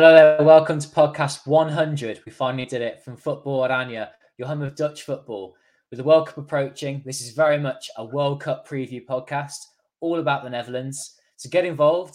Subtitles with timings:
[0.00, 2.20] Hello there, welcome to podcast 100.
[2.24, 5.56] We finally did it from Football Oranje, your home of Dutch football.
[5.90, 9.56] With the World Cup approaching, this is very much a World Cup preview podcast,
[9.98, 11.16] all about the Netherlands.
[11.34, 12.14] So get involved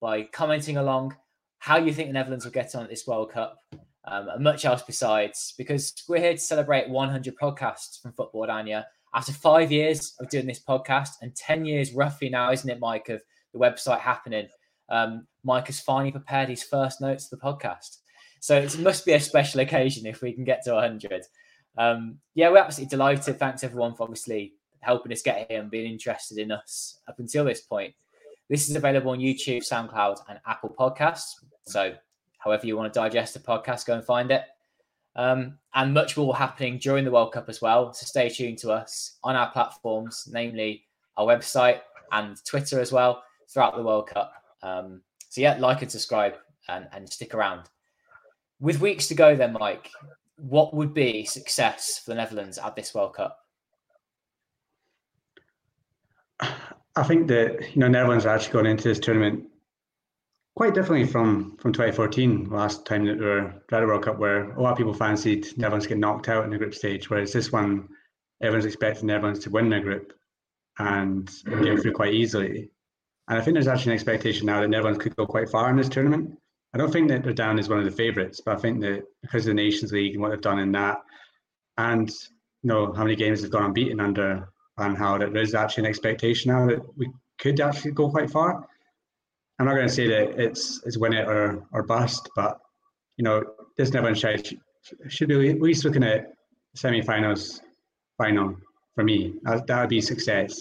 [0.00, 1.16] by commenting along
[1.58, 3.58] how you think the Netherlands will get on at this World Cup,
[4.04, 8.84] um, and much else besides, because we're here to celebrate 100 podcasts from Football Oranje.
[9.12, 13.08] After five years of doing this podcast and 10 years roughly now, isn't it, Mike,
[13.08, 13.20] of
[13.52, 14.46] the website happening?
[14.88, 17.98] um, Mike has finally prepared his first notes of the podcast.
[18.40, 21.24] So it must be a special occasion if we can get to 100.
[21.78, 23.38] Um, yeah, we're absolutely delighted.
[23.38, 27.44] Thanks everyone for obviously helping us get here and being interested in us up until
[27.44, 27.94] this point.
[28.50, 31.32] This is available on YouTube, SoundCloud, and Apple Podcasts.
[31.66, 31.94] So,
[32.38, 34.42] however you want to digest the podcast, go and find it.
[35.16, 37.94] Um, and much more happening during the World Cup as well.
[37.94, 40.84] So, stay tuned to us on our platforms, namely
[41.16, 41.80] our website
[42.12, 44.34] and Twitter as well, throughout the World Cup.
[44.62, 45.00] Um,
[45.34, 46.34] so yeah, like and subscribe
[46.68, 47.62] and, and stick around.
[48.60, 49.90] With weeks to go, then, Mike,
[50.36, 53.40] what would be success for the Netherlands at this World Cup?
[56.40, 59.46] I think that you know Netherlands are actually going into this tournament
[60.54, 64.52] quite differently from from 2014, last time that we were at the World Cup, where
[64.52, 67.50] a lot of people fancied Netherlands get knocked out in the group stage, whereas this
[67.50, 67.88] one,
[68.40, 70.12] everyone's expecting Netherlands to win the group
[70.78, 72.70] and get through quite easily.
[73.28, 75.76] And I think there's actually an expectation now that Netherlands could go quite far in
[75.76, 76.38] this tournament.
[76.74, 79.04] I don't think that they're down as one of the favourites, but I think that
[79.22, 80.98] because of the Nations League and what they've done in that,
[81.78, 85.90] and you know how many games they've gone unbeaten under Van that there's actually an
[85.90, 87.08] expectation now that we
[87.38, 88.66] could actually go quite far.
[89.58, 92.60] I'm not going to say that it's it's win it or or bust, but
[93.16, 93.44] you know
[93.76, 94.48] this Netherlands side
[95.08, 96.32] should be at least looking at
[96.74, 97.60] semi-finals,
[98.18, 98.56] final
[98.94, 99.34] for me.
[99.44, 100.60] That would be success.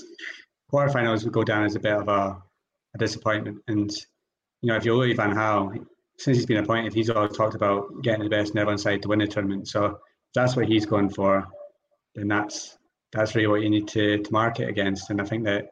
[0.72, 2.42] Quarterfinals would go down as a bit of a
[2.96, 3.60] a disappointment.
[3.68, 3.92] And
[4.62, 5.86] you know, if you're Louis Van Gaal,
[6.18, 9.20] since he's been appointed, he's always talked about getting the best Netherlands side to win
[9.20, 9.68] the tournament.
[9.68, 10.00] So
[10.34, 11.48] that's what he's going for,
[12.16, 12.78] then that's
[13.12, 15.10] that's really what you need to to market against.
[15.10, 15.70] And I think that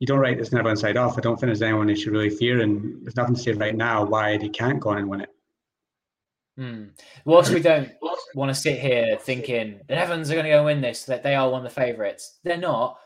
[0.00, 1.18] you don't write this Netherlands side off.
[1.18, 3.76] I don't think there's anyone who should really fear, and there's nothing to say right
[3.76, 5.30] now why they can't go on and win it.
[6.56, 6.84] Hmm.
[7.24, 7.90] Whilst we don't
[8.34, 11.34] want to sit here thinking the Netherlands are going to go win this, that they
[11.34, 12.98] are one of the favourites, they're not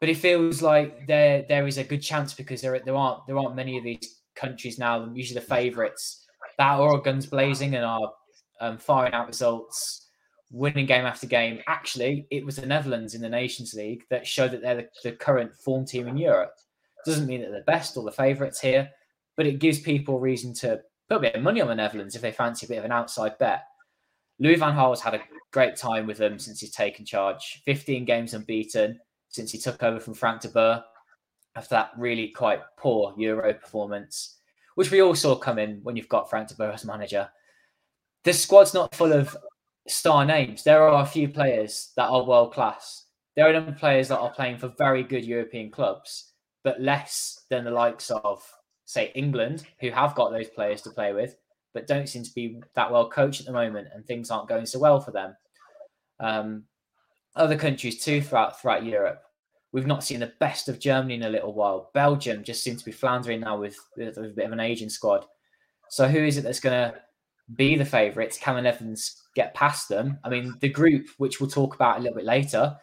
[0.00, 3.38] but it feels like there there is a good chance because there there aren't there
[3.38, 6.24] aren't many of these countries now, usually the favourites
[6.58, 8.12] that are guns blazing and are
[8.60, 10.08] um, firing out results,
[10.50, 11.60] winning game after game.
[11.66, 15.12] Actually, it was the Netherlands in the Nations League that showed that they're the, the
[15.12, 16.52] current form team in Europe.
[17.04, 18.88] Doesn't mean that they're the best or the favourites here,
[19.36, 22.22] but it gives people reason to put a bit of money on the Netherlands if
[22.22, 23.64] they fancy a bit of an outside bet.
[24.38, 27.62] Louis van Gaal has had a great time with them since he's taken charge.
[27.64, 28.98] 15 games unbeaten
[29.36, 30.82] since he took over from Frank de Boer
[31.54, 34.38] after that really quite poor Euro performance,
[34.74, 37.28] which we all saw coming when you've got Frank de Boer as manager.
[38.24, 39.36] This squad's not full of
[39.86, 40.64] star names.
[40.64, 43.04] There are a few players that are world class.
[43.36, 46.32] There are players that are playing for very good European clubs,
[46.64, 48.42] but less than the likes of,
[48.86, 51.36] say, England, who have got those players to play with,
[51.74, 54.64] but don't seem to be that well coached at the moment, and things aren't going
[54.64, 55.36] so well for them.
[56.20, 56.64] Um,
[57.36, 59.22] other countries too throughout throughout Europe.
[59.72, 61.90] We've not seen the best of Germany in a little while.
[61.92, 65.26] Belgium just seems to be floundering now with, with, a bit of an aging squad.
[65.90, 66.98] So who is it that's going to
[67.54, 68.38] be the favourites?
[68.38, 70.18] Can the Netherlands get past them?
[70.24, 72.76] I mean, the group, which we'll talk about a little bit later,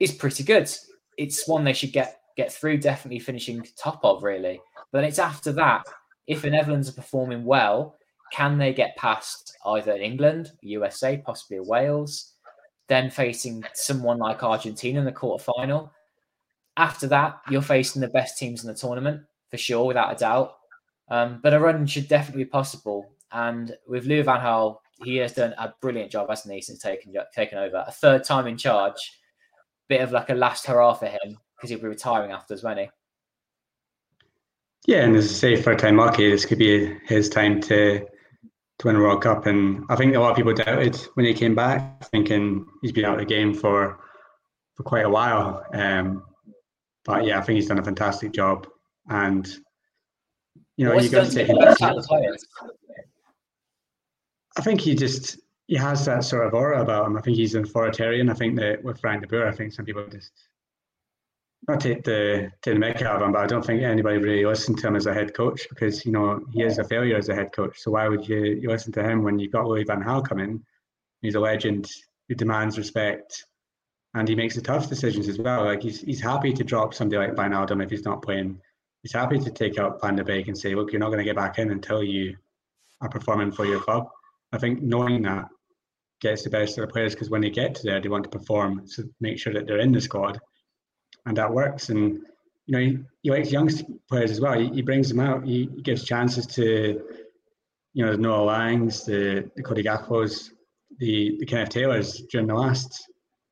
[0.00, 0.70] is pretty good.
[1.16, 4.60] It's one they should get get through, definitely finishing top of, really.
[4.92, 5.86] But it's after that,
[6.26, 7.96] if the Netherlands are performing well,
[8.30, 12.36] can they get past either England, USA, possibly Wales?
[12.88, 15.90] then facing someone like Argentina in the quarterfinal.
[16.76, 20.54] After that, you're facing the best teams in the tournament for sure, without a doubt.
[21.08, 23.08] Um, but a run should definitely be possible.
[23.32, 27.14] And with Louis Van Gaal, he has done a brilliant job, hasn't he, since taking
[27.34, 27.84] taken over.
[27.86, 28.96] A third time in charge,
[29.88, 32.88] bit of like a last hurrah for him because he'll be retiring after, won't he?
[34.86, 38.06] Yeah, and as I say, for time lucky, this could be his time to
[38.78, 39.46] to win a World Cup.
[39.46, 43.04] And I think a lot of people doubted when he came back, thinking he's been
[43.04, 43.98] out of the game for
[44.74, 45.64] for quite a while.
[45.72, 46.22] Um,
[47.06, 48.66] but yeah, I think he's done a fantastic job.
[49.08, 49.46] And
[50.76, 51.48] you know, you got to say
[54.58, 57.16] I think he just he has that sort of aura about him.
[57.16, 58.28] I think he's an authoritarian.
[58.28, 60.32] I think that with Frank de Boer, I think some people just
[61.68, 64.44] not take the take the mick out of him, but I don't think anybody really
[64.44, 67.28] listened to him as a head coach because you know he is a failure as
[67.28, 67.78] a head coach.
[67.78, 70.64] So why would you, you listen to him when you've got Louis Van Gaal coming?
[71.22, 71.88] He's a legend
[72.28, 73.44] who demands respect,
[74.16, 75.64] and he makes the tough decisions as well.
[75.64, 78.58] Like he's he's happy to drop somebody like Wijnaldum if he's not playing.
[79.02, 81.24] He's happy to take out Van de Beek and say, look, you're not going to
[81.24, 82.34] get back in until you
[83.02, 84.08] are performing for your club.
[84.52, 85.48] I think knowing that
[86.22, 88.30] gets the best of the players because when they get to there, they want to
[88.30, 90.40] perform, so make sure that they're in the squad,
[91.26, 91.90] and that works.
[91.90, 92.20] And
[92.64, 93.70] you know, he, he likes young
[94.08, 94.58] players as well.
[94.58, 95.44] He, he brings them out.
[95.44, 97.02] He, gives chances to,
[97.92, 100.50] you know, the Noah Langs, the, the Cody Gakpos,
[100.98, 103.06] the the Kenneth Taylors during the last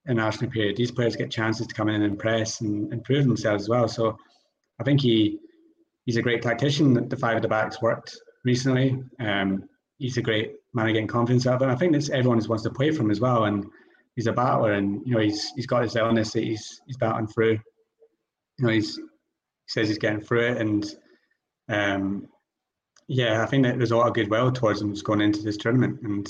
[0.08, 0.76] international period.
[0.76, 3.88] These players get chances to come in and press and, and prove themselves as well.
[3.88, 4.18] So
[4.80, 5.38] I think he
[6.04, 7.08] he's a great tactician.
[7.08, 9.02] The five at the backs worked recently.
[9.20, 9.68] Um,
[9.98, 11.70] he's a great man of getting confidence out of him.
[11.70, 13.44] I think that's everyone just wants to play from as well.
[13.44, 13.64] And
[14.16, 17.26] he's a battler, and you know he's he's got his illness that he's he's battling
[17.26, 17.58] through.
[18.58, 19.02] You know he's he
[19.68, 20.84] says he's getting through it, and
[21.68, 22.28] um,
[23.08, 26.00] yeah, I think that there's a lot of goodwill towards him going into this tournament,
[26.02, 26.28] and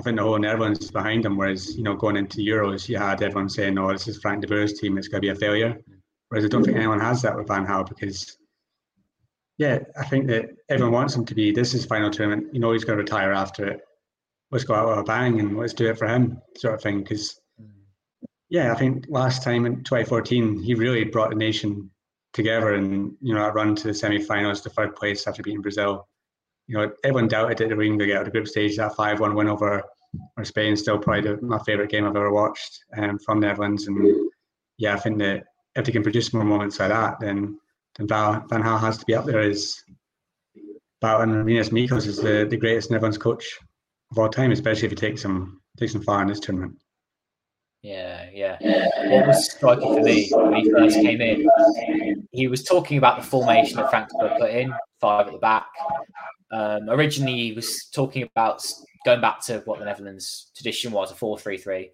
[0.00, 1.36] I think the whole Netherlands behind him.
[1.36, 4.48] Whereas you know going into Euros, you had everyone saying, "Oh, this is Frank de
[4.48, 5.78] Boer's team; it's going to be a failure."
[6.28, 6.80] Whereas I don't think mm-hmm.
[6.80, 8.38] anyone has that with Van Gaal because
[9.58, 11.52] yeah, I think that everyone wants him to be.
[11.52, 12.54] This is final tournament.
[12.54, 13.80] You know, he's going to retire after it.
[14.50, 17.00] Let's go out with a bang and let's do it for him, sort of thing.
[17.02, 18.24] Because, mm-hmm.
[18.48, 21.90] yeah, I think last time in 2014, he really brought the nation
[22.32, 25.60] together and, you know, that run to the semi finals, the third place after beating
[25.60, 26.08] Brazil.
[26.70, 28.76] You know, everyone doubted that they were going to get out of the group stage.
[28.76, 29.82] That 5 1 win over,
[30.38, 33.88] over Spain, still probably my favourite game I've ever watched um, from Netherlands.
[33.88, 34.30] And,
[34.78, 35.42] yeah, I think that
[35.74, 37.58] if they can produce more moments like that, then
[37.98, 39.82] and Van, Van Gaal has to be up there as
[41.02, 43.58] Bouten Rinus Michels is the, the greatest Netherlands coach
[44.10, 46.78] of all time, especially if he takes him takes him far in this tournament.
[47.82, 48.58] Yeah, yeah.
[49.08, 53.26] What was striking for me when he first came in, he was talking about the
[53.26, 55.66] formation that Frank put in, five at the back.
[56.52, 58.64] Um, originally, he was talking about
[59.04, 61.90] going back to what the Netherlands tradition was, a 4 3 3.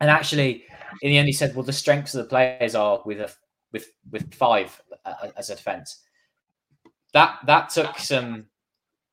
[0.00, 0.64] And actually,
[1.02, 3.32] in the end, he said, well, the strengths of the players are with a
[3.72, 6.02] with with five uh, as a defense.
[7.14, 8.46] That that took some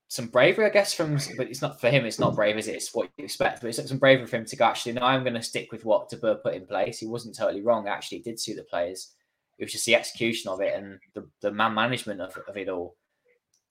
[0.08, 2.06] some bravery, I guess, from but it's not for him.
[2.06, 2.76] It's not brave, is it?
[2.76, 3.62] It's what you expect.
[3.62, 4.66] But it took some bravery for him to go.
[4.66, 7.00] Actually, no, I'm going to stick with what De Boer put in place.
[7.00, 7.88] He wasn't totally wrong.
[7.88, 9.14] Actually, did suit the players.
[9.58, 12.68] It was just the execution of it and the, the man management of, of it
[12.68, 12.98] all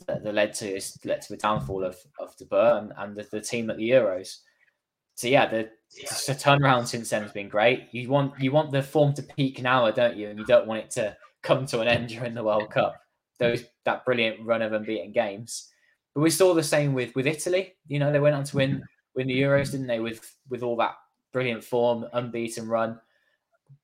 [0.07, 3.27] that, that led to led to the downfall of of De Boer and, and the,
[3.31, 4.39] the team at the Euros.
[5.17, 5.71] So yeah, the
[6.27, 7.89] the turnaround since then has been great.
[7.93, 10.29] You want you want the form to peak now, don't you?
[10.29, 13.01] And you don't want it to come to an end during the World Cup.
[13.39, 15.71] Those that brilliant run of unbeaten games.
[16.15, 17.75] But we saw the same with with Italy.
[17.87, 18.83] You know, they went on to win mm-hmm.
[19.15, 20.01] win the Euros, didn't they?
[20.01, 20.95] With with all that
[21.33, 23.01] brilliant form, unbeaten run.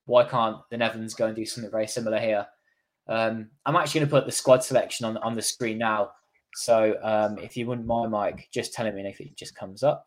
[0.05, 2.47] Why can't the Netherlands go and do something very similar here?
[3.07, 6.11] Um, I'm actually going to put the squad selection on on the screen now.
[6.55, 10.05] So um, if you wouldn't mind, Mike, just telling me if it just comes up.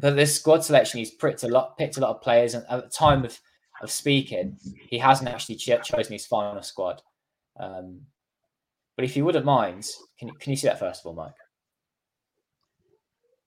[0.00, 2.84] But this squad selection, he's picked a lot, picked a lot of players, and at
[2.84, 3.38] the time of,
[3.82, 4.56] of speaking,
[4.88, 7.02] he hasn't actually ch- chosen his final squad.
[7.58, 8.02] Um,
[8.96, 9.88] but if you wouldn't mind,
[10.18, 11.32] can you, can you see that first of all, Mike?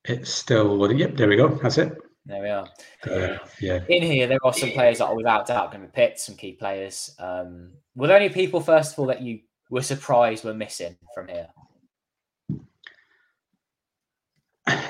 [0.06, 1.00] It's still loading.
[1.00, 1.48] Yep, there we go.
[1.48, 1.94] That's it.
[2.26, 2.68] There we are.
[3.10, 3.80] Uh, yeah.
[3.90, 6.36] In here, there are some players that are without doubt going to be picked, some
[6.36, 7.14] key players.
[7.20, 11.28] Um, were there any people, first of all, that you were surprised were missing from
[11.28, 11.48] here?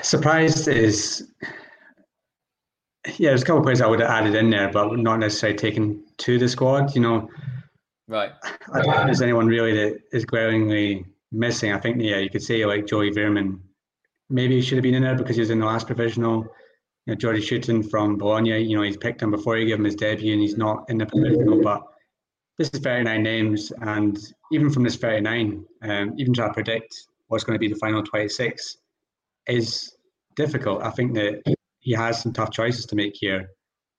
[0.02, 1.32] Surprised is
[3.18, 5.58] yeah, there's a couple of players I would have added in there, but not necessarily
[5.58, 6.94] taken to the squad.
[6.94, 7.30] You know,
[8.08, 8.32] right?
[8.72, 11.72] I don't think there's anyone really that is glaringly missing.
[11.72, 13.58] I think yeah, you could say like Joey Veerman,
[14.30, 16.46] maybe he should have been in there because he was in the last provisional.
[17.06, 19.84] You know, Jerdy Schouten from Bologna, you know, he's picked him before he gave him
[19.84, 21.60] his debut, and he's not in the provisional.
[21.60, 21.82] But
[22.58, 24.18] this is 39 names, and
[24.52, 28.02] even from this 39, um, even trying to predict what's going to be the final
[28.02, 28.78] 26
[29.48, 29.96] is
[30.36, 30.82] difficult.
[30.82, 31.42] I think that
[31.80, 33.50] he has some tough choices to make here.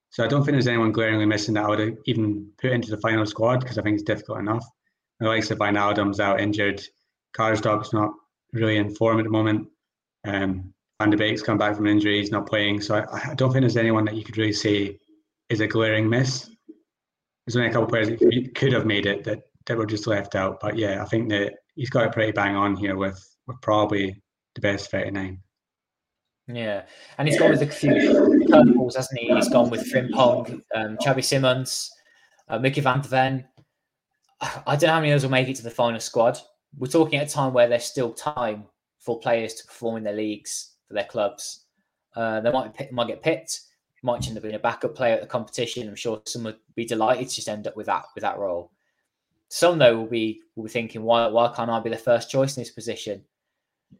[0.09, 2.97] So I don't think there's anyone glaringly missing that I would even put into the
[2.97, 4.65] final squad because I think it's difficult enough.
[5.19, 6.81] The likes of Wijnaldum's out injured.
[7.33, 8.13] Karsdorp's not
[8.53, 9.67] really in form at the moment.
[10.25, 12.19] Um, Van de Beek's come back from injury.
[12.19, 12.81] He's not playing.
[12.81, 14.97] So I, I, don't think there's anyone that you could really say
[15.49, 16.49] is a glaring miss.
[17.45, 20.07] There's only a couple of players that could have made it that, that were just
[20.07, 20.59] left out.
[20.61, 24.21] But yeah, I think that he's got it pretty bang on here with, with probably
[24.55, 25.37] the best 39.
[26.47, 26.83] Yeah,
[27.17, 29.33] and he's gone with a few curveballs, hasn't he?
[29.33, 31.89] He's gone with Frimpong, um, Xavi Simons,
[32.47, 33.45] uh, Mickey Van de Ven.
[34.41, 36.37] I don't know how many of those will make it to the final squad.
[36.77, 38.65] We're talking at a time where there's still time
[38.99, 41.65] for players to perform in their leagues for their clubs.
[42.15, 43.61] Uh, they might might get picked,
[44.03, 45.87] might end up being a backup player at the competition.
[45.87, 48.71] I'm sure some would be delighted to just end up with that with that role.
[49.49, 52.55] Some though will be will be thinking, why why can't I be the first choice
[52.55, 53.23] in this position?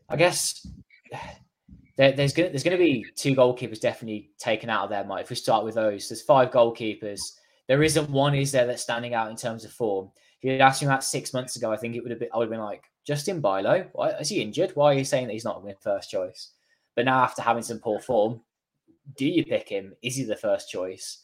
[0.09, 0.65] I guess
[1.97, 5.23] there, there's gonna there's going to be two goalkeepers definitely taken out of there, Mike.
[5.23, 7.21] If we start with those, there's five goalkeepers.
[7.67, 10.11] There isn't one, is there, that's standing out in terms of form.
[10.39, 12.37] If you'd asked me that six months ago, I think it would have been I
[12.37, 14.71] would have been like Justin Bijlow, why, is he injured?
[14.75, 16.51] Why are you saying that he's not going first choice?
[16.95, 18.41] But now, after having some poor form,
[19.17, 19.93] do you pick him?
[20.01, 21.23] Is he the first choice?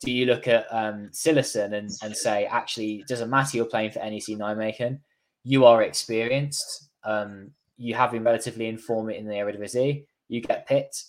[0.00, 3.98] Do you look at um, and, and say, actually, it doesn't matter you're playing for
[3.98, 5.00] NEC Nijmegen,
[5.44, 11.04] you are experienced, um, you have been relatively informed in the Eredivisie, you get picked.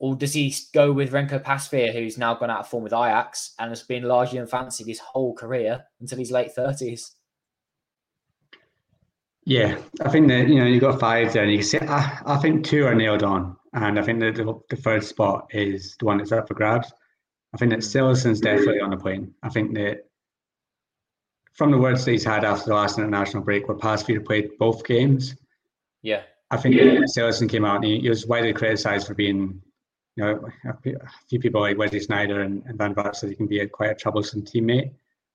[0.00, 3.54] Or does he go with Renko Pasveer, who's now gone out of form with Ajax
[3.58, 7.10] and has been largely unfancied his whole career until his late 30s?
[9.46, 11.78] Yeah, I think that you know you got five there, and you can see.
[11.78, 15.48] I, I think two are nailed on, and I think that the, the third spot
[15.50, 16.90] is the one that's up for grabs.
[17.52, 17.98] I think that hmm.
[17.98, 19.34] Cillessen's definitely on the plane.
[19.42, 20.06] I think that
[21.52, 24.84] from the words that he's had after the last international break, where Pasveer played both
[24.84, 25.36] games.
[26.02, 27.00] Yeah, I think yeah.
[27.48, 29.60] Came out and he, he was widely criticised for being,
[30.16, 30.74] you know, a,
[31.28, 33.90] few people like Wesley Sneijder and, and Van Vaart said he can be a, quite
[33.90, 34.90] a troublesome teammate.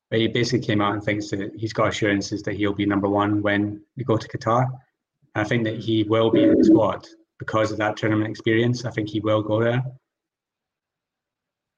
[0.09, 3.07] But he basically came out and thinks that he's got assurances that he'll be number
[3.07, 4.67] one when we go to Qatar.
[5.35, 8.85] I think that he will be in the squad because of that tournament experience.
[8.85, 9.83] I think he will go there.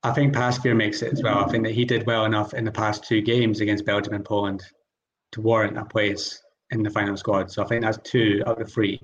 [0.04, 1.40] I think Pasveer makes it as well.
[1.40, 4.26] I think that he did well enough in the past two games against Belgium and
[4.26, 4.64] Poland
[5.34, 7.52] to warrant a place in the final squad.
[7.52, 9.00] So I think that's two out of three.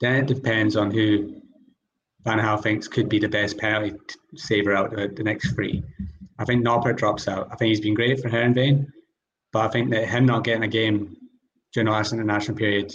[0.00, 1.40] Then it depends on who
[2.24, 3.96] Van Gaal thinks could be the best penalty
[4.34, 5.82] saver out of the next three.
[6.40, 7.48] I think Noppert drops out.
[7.52, 8.90] I think he's been great for Heerenveen,
[9.52, 11.14] but I think that him not getting a game
[11.74, 12.94] during the last international period,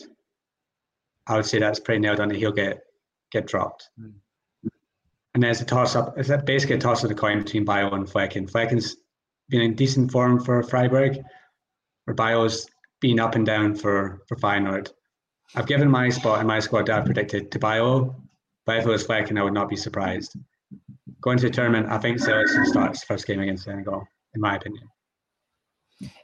[1.28, 2.82] I would say that's pretty nailed on that he'll get
[3.32, 3.90] get dropped.
[4.02, 4.14] Mm.
[5.36, 6.18] And there's a toss up.
[6.18, 8.50] It's basically a toss of the coin between Bijlow and Flekken.
[8.50, 8.96] Flekken's
[9.50, 11.22] been in decent form for Freiburg,
[12.06, 12.68] where Bijlow's
[13.00, 14.92] been up and down for for Feyenoord.
[15.54, 18.16] I've given my spot in my squad that I predicted to Bijlow,
[18.66, 20.36] but if it was Flekken, I would not be surprised
[21.26, 24.88] going to the tournament, I think Cillessen starts first game against Senegal, in my opinion.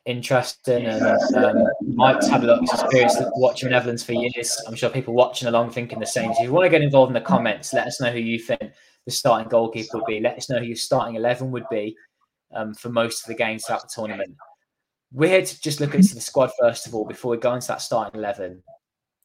[0.05, 1.01] Interesting, and
[1.35, 4.61] um, Mike's had a lot of experience watching Netherlands for years.
[4.67, 6.31] I'm sure people watching along thinking the same.
[6.33, 8.37] So if you want to get involved in the comments, let us know who you
[8.37, 8.61] think
[9.05, 10.19] the starting goalkeeper would be.
[10.19, 11.95] Let us know who your starting eleven would be
[12.53, 14.35] um, for most of the games throughout the tournament.
[15.11, 17.67] We're here to just look at the squad first of all before we go into
[17.67, 18.61] that starting eleven.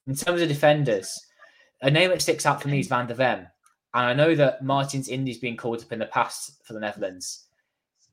[0.06, 1.20] In terms of defenders,
[1.82, 3.48] a name that sticks out for me is Van der Ven.
[3.96, 7.46] And I know that Martins Indi's been called up in the past for the Netherlands.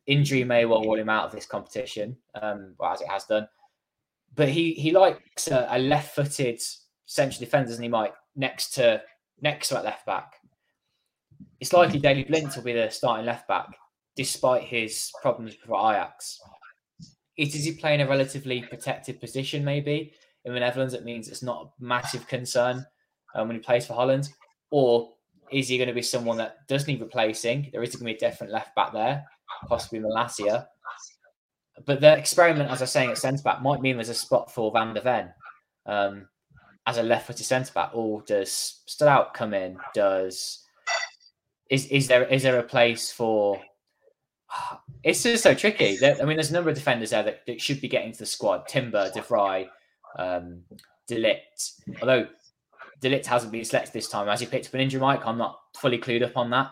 [0.07, 3.49] Injury may well rule him out of this competition, um, well, as it has done.
[4.33, 6.61] But he he likes a, a left-footed
[7.05, 8.13] central defender, doesn't he, Mike?
[8.37, 9.01] Next to
[9.41, 10.35] next to that left back.
[11.59, 13.67] It's likely Daley Blind will be the starting left back,
[14.15, 16.39] despite his problems for Ajax.
[17.35, 20.13] It is he playing a relatively protected position, maybe
[20.45, 20.93] in the Netherlands.
[20.93, 22.85] It means it's not a massive concern
[23.35, 24.29] um, when he plays for Holland,
[24.71, 25.09] or
[25.53, 27.69] is he going to be someone that does need replacing?
[27.71, 29.25] There is going to be a different left back there,
[29.67, 30.67] possibly Malacia.
[31.85, 34.51] But the experiment, as I was saying, at centre back might mean there's a spot
[34.51, 35.33] for Van der Ven
[35.85, 36.27] um,
[36.85, 37.91] as a left footed centre back.
[37.93, 39.77] Or does Stoutout come in?
[39.93, 40.63] Does
[41.69, 43.59] is is there is there a place for?
[45.03, 45.97] It's just so tricky.
[45.97, 48.19] There, I mean, there's a number of defenders there that, that should be getting to
[48.19, 49.67] the squad: Timber, De Vrij,
[50.17, 50.61] um,
[51.07, 51.73] De Ligt.
[51.99, 52.25] Although
[53.03, 54.29] De Ligt hasn't been selected this time.
[54.29, 56.71] As he picked up an injury, Mike, I'm not fully clued up on that.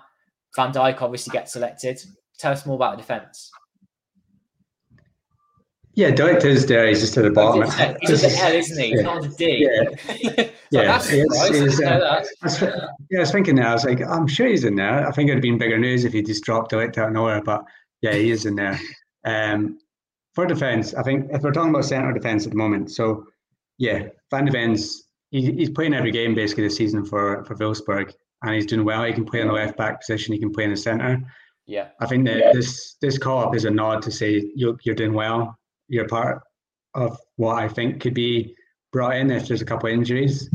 [0.55, 2.01] Van Dijk obviously gets selected.
[2.39, 3.51] Tell us more about the defence.
[5.93, 6.88] Yeah, Ligt is there.
[6.88, 7.63] He's just at the bottom.
[8.01, 8.91] He's the L, isn't he?
[8.91, 9.01] He's yeah.
[9.01, 9.67] not the D.
[9.67, 10.83] Yeah, yeah.
[10.85, 12.23] That's it's, uh,
[13.09, 13.67] yeah, I was thinking there.
[13.67, 15.05] I was like, I'm sure he's in there.
[15.05, 17.41] I think it'd have been bigger news if he just dropped De out of nowhere.
[17.43, 17.65] But
[18.01, 18.79] yeah, he is in there.
[19.25, 19.79] Um,
[20.33, 23.25] for defence, I think if we're talking about centre defence at the moment, so
[23.77, 28.13] yeah, Van de Ven's he, he's playing every game basically this season for for Wolfsburg,
[28.43, 29.03] and he's doing well.
[29.03, 30.33] He can play in the left back position.
[30.33, 31.21] He can play in the centre.
[31.65, 34.95] Yeah, I think that this this call up is a nod to say you're you're
[34.95, 35.57] doing well.
[35.88, 36.43] You're part
[36.93, 38.55] of what I think could be
[38.91, 40.50] brought in if there's a couple of injuries.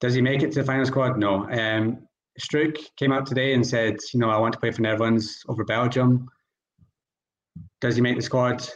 [0.00, 1.18] Does he make it to the final squad?
[1.18, 1.48] No.
[1.50, 2.06] Um,
[2.40, 5.64] Struijk came out today and said, you know, I want to play for Netherlands over
[5.64, 6.28] Belgium.
[7.80, 8.66] Does he make the squad?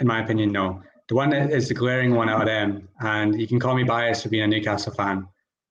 [0.00, 3.40] In my opinion, no the one that is the glaring one out of them, and
[3.40, 5.26] you can call me biased for being a Newcastle fan,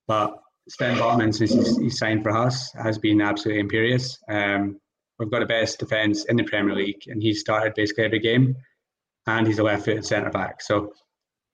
[0.05, 4.19] but Sven Botman, since he's signed for us, has been absolutely imperious.
[4.27, 4.81] Um,
[5.17, 8.53] we've got the best defence in the Premier League, and he's started basically every game,
[9.27, 10.61] and he's a left-footed centre back.
[10.61, 10.91] So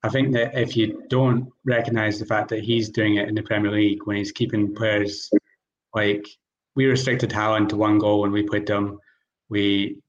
[0.02, 3.44] I think that if you don't recognise the fact that he's doing it in the
[3.44, 5.30] Premier League when he's keeping players
[5.94, 6.28] like
[6.76, 8.98] we restricted Haaland to one goal when we put them,
[9.48, 10.00] we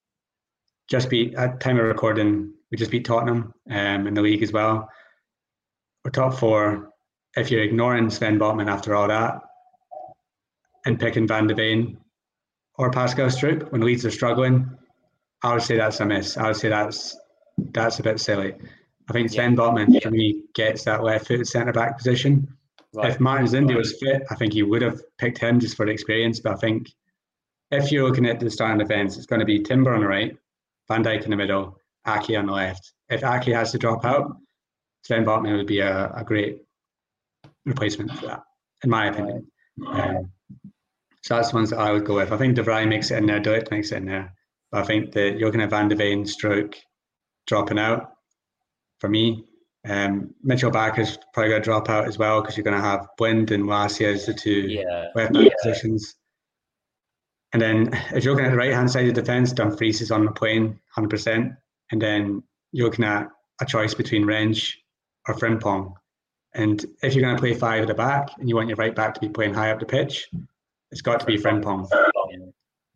[0.89, 4.53] just beat at time of recording we just beat Tottenham um, in the league as
[4.53, 4.89] well.
[6.05, 6.91] We're top four.
[7.37, 9.41] If you're ignoring Sven Botman after all that
[10.85, 11.99] and picking Van de Ven
[12.79, 14.71] or Pascal Struijk when Leeds are struggling,
[15.43, 16.37] I would say that's a miss.
[16.37, 17.17] I would say that's
[17.73, 18.55] that's a bit silly.
[19.09, 19.59] I think Sven yeah.
[19.59, 20.01] Botman yeah.
[20.01, 22.49] for me gets that left-footed centre back position.
[22.93, 23.11] Right.
[23.11, 23.79] If Martin Indi right.
[23.79, 26.41] was fit, I think he would have picked him just for experience.
[26.41, 26.91] But I think
[27.71, 30.37] if you're looking at the starting defence, it's going to be Timber on the right,
[30.89, 32.93] Van Dijk in the middle, Ake on the left.
[33.09, 34.37] If Ake has to drop out,
[35.05, 36.63] Sven Botman would be a, a great
[37.65, 38.43] replacement for that,
[38.83, 39.47] in my opinion.
[39.87, 40.33] Um,
[41.23, 42.33] so that's the ones that I would go with.
[42.33, 44.33] I think De Vrij makes it in there, De Ligt makes it in there.
[44.71, 46.77] But I think that you're going to Van de Ven stroke
[47.47, 48.13] dropping out
[49.01, 49.45] for me.
[49.89, 53.07] Um, Mitchell is probably going to drop out as well because you're going to have
[53.19, 55.09] Blind and Malacia as the two yeah.
[55.15, 55.49] left yeah.
[55.63, 56.17] positions.
[57.53, 60.11] And then if you're looking at the right hand side of the defence, Dumfries is
[60.11, 61.57] on the plane 100%.
[61.91, 63.29] And then you're looking at
[63.61, 64.75] a choice between Rensch
[65.29, 65.95] or Frimpong.
[66.55, 68.95] And if you're going to play five at the back and you want your right
[68.95, 70.29] back to be playing high up the pitch,
[70.91, 71.89] it's got to be Frimpong.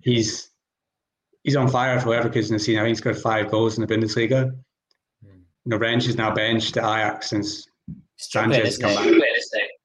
[0.02, 0.50] He's
[1.42, 2.80] he's on fire for Leverkusen this season.
[2.80, 4.50] I think he's got five goals in the Bundesliga.
[5.24, 5.40] Mm.
[5.64, 7.66] You know, Rensch is now benched at Ajax since
[8.16, 9.30] Sanchez come back.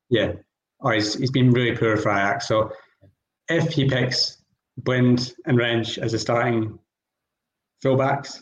[0.10, 0.34] Yeah,
[0.80, 2.48] or oh, he's, he's been really poor for Ajax.
[2.48, 2.72] So
[3.50, 4.38] if he picks
[4.78, 6.78] Blind and Rensch as a starting
[7.84, 8.42] fullbacks,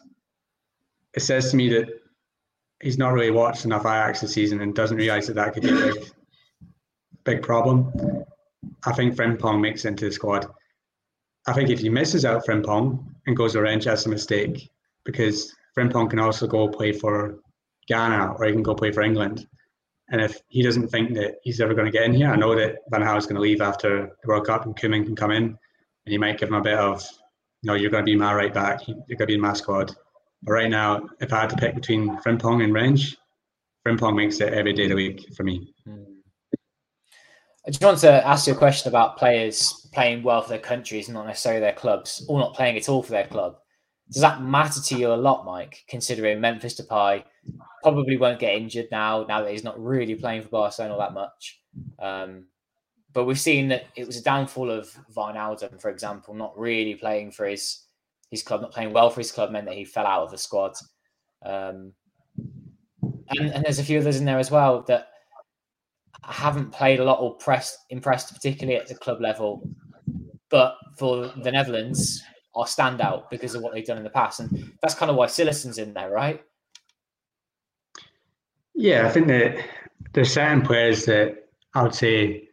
[1.13, 1.87] it says to me that
[2.81, 5.69] he's not really watched enough Ajax this season and doesn't realise that that could be
[5.69, 6.11] a big,
[7.23, 7.91] big problem.
[8.85, 10.47] I think Frimpong makes into the squad.
[11.47, 14.69] I think if he misses out Frimpong and goes to Rensch, that's a mistake
[15.05, 17.39] because Frimpong can also go play for
[17.87, 19.47] Ghana or he can go play for England.
[20.09, 22.55] And if he doesn't think that he's ever going to get in here, I know
[22.55, 25.43] that Van is going to leave after the World Cup and Koeman can come in
[25.43, 25.57] and
[26.11, 27.03] he might give him a bit of,
[27.63, 29.95] know, you're going to be my right back, you're going to be in my squad.
[30.43, 33.15] But right now, if I had to pick between Frimpong and Rensch,
[33.85, 35.73] Frimpong makes it every day of the week for me.
[35.87, 36.05] Mm.
[37.65, 41.07] I just want to ask you a question about players playing well for their countries,
[41.07, 43.55] not necessarily their clubs, or not playing at all for their club.
[44.11, 45.85] Does that matter to you a lot, Mike?
[45.87, 47.23] Considering Memphis Depay
[47.81, 51.61] probably won't get injured now, now that he's not really playing for Barcelona that much.
[51.99, 52.47] Um,
[53.13, 57.31] but we've seen that it was a downfall of Wijnaldum, for example, not really playing
[57.31, 57.82] for his
[58.33, 60.37] his club, not playing well for his club, meant that he fell out of the
[60.39, 60.73] squad.
[61.45, 61.93] Um,
[63.29, 65.09] and, and there's a few others in there as well that
[66.23, 69.69] haven't played a lot or pressed impressed, particularly at the club level.
[70.49, 72.23] But for the Netherlands,
[72.55, 75.27] are standout because of what they've done in the past, and that's kind of why
[75.27, 76.41] Cillessen's in there, right?
[78.73, 79.63] Yeah, I think that
[80.13, 82.49] there's certain players that I would say,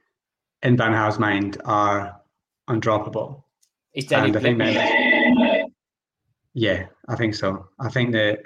[0.63, 2.21] in Van Gaal's mind, are
[2.69, 3.43] undroppable.
[3.95, 5.10] Is and I think that,
[6.55, 7.69] yeah, I think so.
[7.79, 8.41] I think that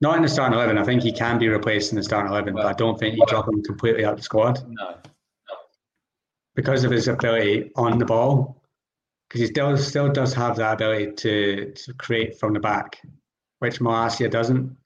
[0.00, 0.78] not in the starting eleven.
[0.78, 3.16] I think he can be replaced in the starting eleven, well, but I don't think
[3.16, 4.60] you drop him completely out of the squad.
[4.68, 4.96] No, no.
[6.56, 8.62] Because of his ability on the ball,
[9.28, 13.00] because he still still does have that ability to, to create from the back,
[13.60, 14.76] which Malacia doesn't.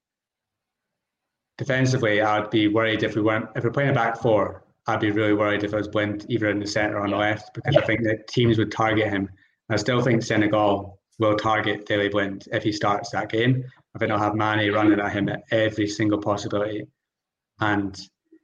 [1.58, 4.62] Defensively, I'd be worried if we weren't if we're playing a back four.
[4.86, 7.16] I'd be really worried if I was Blind either in the centre or on the
[7.16, 9.28] left because I think that teams would target him.
[9.70, 13.64] I still think Senegal will target Daley Blind if he starts that game.
[13.94, 16.86] I think I'll have Mané running at him at every single possibility.
[17.60, 17.98] And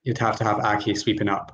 [0.04, 1.52] you'd have to have Ake sweeping up.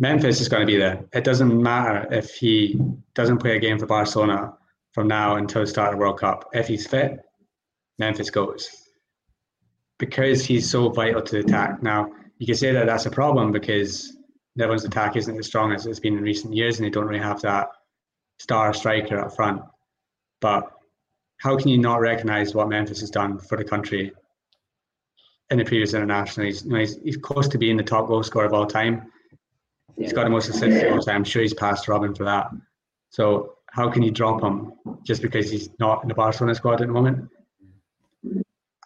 [0.00, 1.04] Memphis is going to be there.
[1.12, 2.80] It doesn't matter if he
[3.14, 4.54] doesn't play a game for Barcelona
[4.92, 6.48] from now until the start of the World Cup.
[6.52, 7.18] If he's fit,
[7.98, 8.68] Memphis goes.
[9.98, 11.82] Because he's so vital to the attack.
[11.82, 14.16] Now, you can say that that's a problem because
[14.54, 17.22] Netherlands' attack isn't as strong as it's been in recent years and they don't really
[17.22, 17.68] have that
[18.38, 19.62] star striker up front.
[20.40, 20.70] But
[21.38, 24.12] how can you not recognise what Memphis has done for the country
[25.50, 26.46] in the previous international?
[26.46, 29.10] He's, you know, he's, he's close to being the top goal scorer of all time.
[29.96, 31.16] He's got the most assists of all time.
[31.16, 32.50] I'm sure he's passed Robin for that.
[33.10, 34.72] So how can you drop him
[35.02, 37.28] just because he's not in the Barcelona squad at the moment?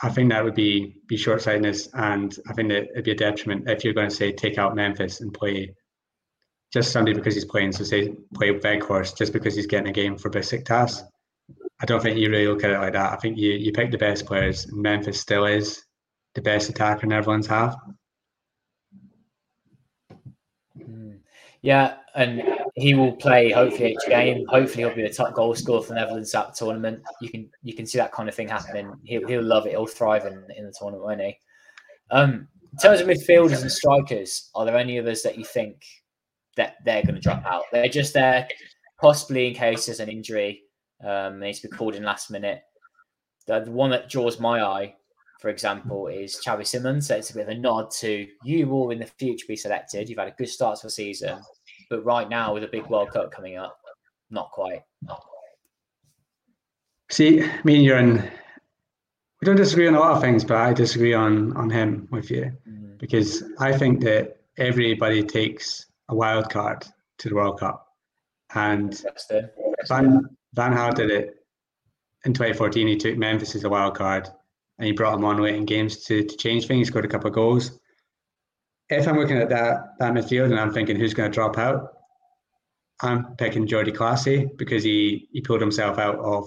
[0.02, 3.16] I think that would be be short sightedness, and I think that it'd be a
[3.16, 5.74] detriment if you're going to say take out Memphis and play
[6.72, 7.72] just somebody because he's playing.
[7.72, 11.02] So say play Weghorst just because he's getting a game for Besiktas.
[11.80, 13.12] I don't think you really look at it like that.
[13.12, 14.72] I think you you pick the best players.
[14.72, 15.84] Memphis still is
[16.34, 17.76] the best attacker Netherlands have.
[20.76, 21.16] Hmm.
[21.60, 22.42] Yeah, and
[22.74, 24.46] he will play hopefully each game.
[24.48, 27.02] Hopefully, he'll be the top goal scorer for the Netherlands at the tournament.
[27.20, 28.94] You can you can see that kind of thing happening.
[29.04, 29.70] He'll, he'll love it.
[29.70, 31.36] He'll thrive in, in the tournament, won't he?
[32.10, 35.84] Um, in terms of midfielders and strikers, are there any others that you think
[36.56, 37.64] that they're going to drop out?
[37.72, 38.48] They're just there,
[39.00, 40.62] possibly in case there's an injury
[41.04, 42.62] um, needs to be called in last minute.
[43.46, 44.94] The, the, one that draws my eye,
[45.40, 47.08] for example, is Xavi Simons.
[47.08, 50.08] So it's a bit of a nod to you will in the future be selected.
[50.08, 51.40] You've had a good start to the season,
[51.90, 53.76] but right now with a big World Cup coming up,
[54.30, 54.82] not quite.
[57.10, 58.30] See, me and you're in
[59.42, 62.30] we don't disagree on a lot of things, but I disagree on on him with
[62.30, 62.96] you mm.
[62.98, 66.86] because I think that everybody takes a wild card
[67.18, 67.86] to the World Cup,
[68.54, 69.02] and
[69.88, 71.36] Van Van Gaal did it
[72.24, 72.86] in 2014.
[72.86, 74.28] He took Memphis as a wild card,
[74.78, 76.86] and he brought him on late in games to, to change things.
[76.86, 77.78] He scored a couple of goals.
[78.90, 81.94] If I'm looking at that that midfield and I'm thinking who's going to drop out,
[83.00, 86.46] I'm picking Jordy Clasie because he he pulled himself out of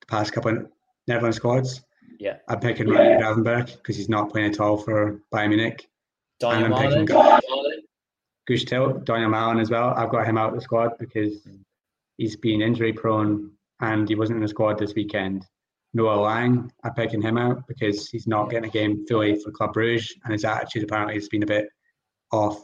[0.00, 0.66] the past couple of
[1.06, 1.82] Netherlands squads.
[2.18, 2.36] Yeah.
[2.48, 5.88] I'm picking Ryan Gravenberch because he's not playing at all for Bayern Munich.
[6.42, 7.06] Donyell and I'm picking
[8.48, 9.94] Guus Til, Donyell Malen as well.
[9.96, 11.60] I've got him out of the squad because mm.
[12.18, 15.46] he's been injury prone and he wasn't in the squad this weekend.
[15.94, 19.74] Noah Lang, I'm picking him out because he's not getting a game fully for Club
[19.74, 21.68] Brugge and his attitude apparently has been a bit
[22.32, 22.62] off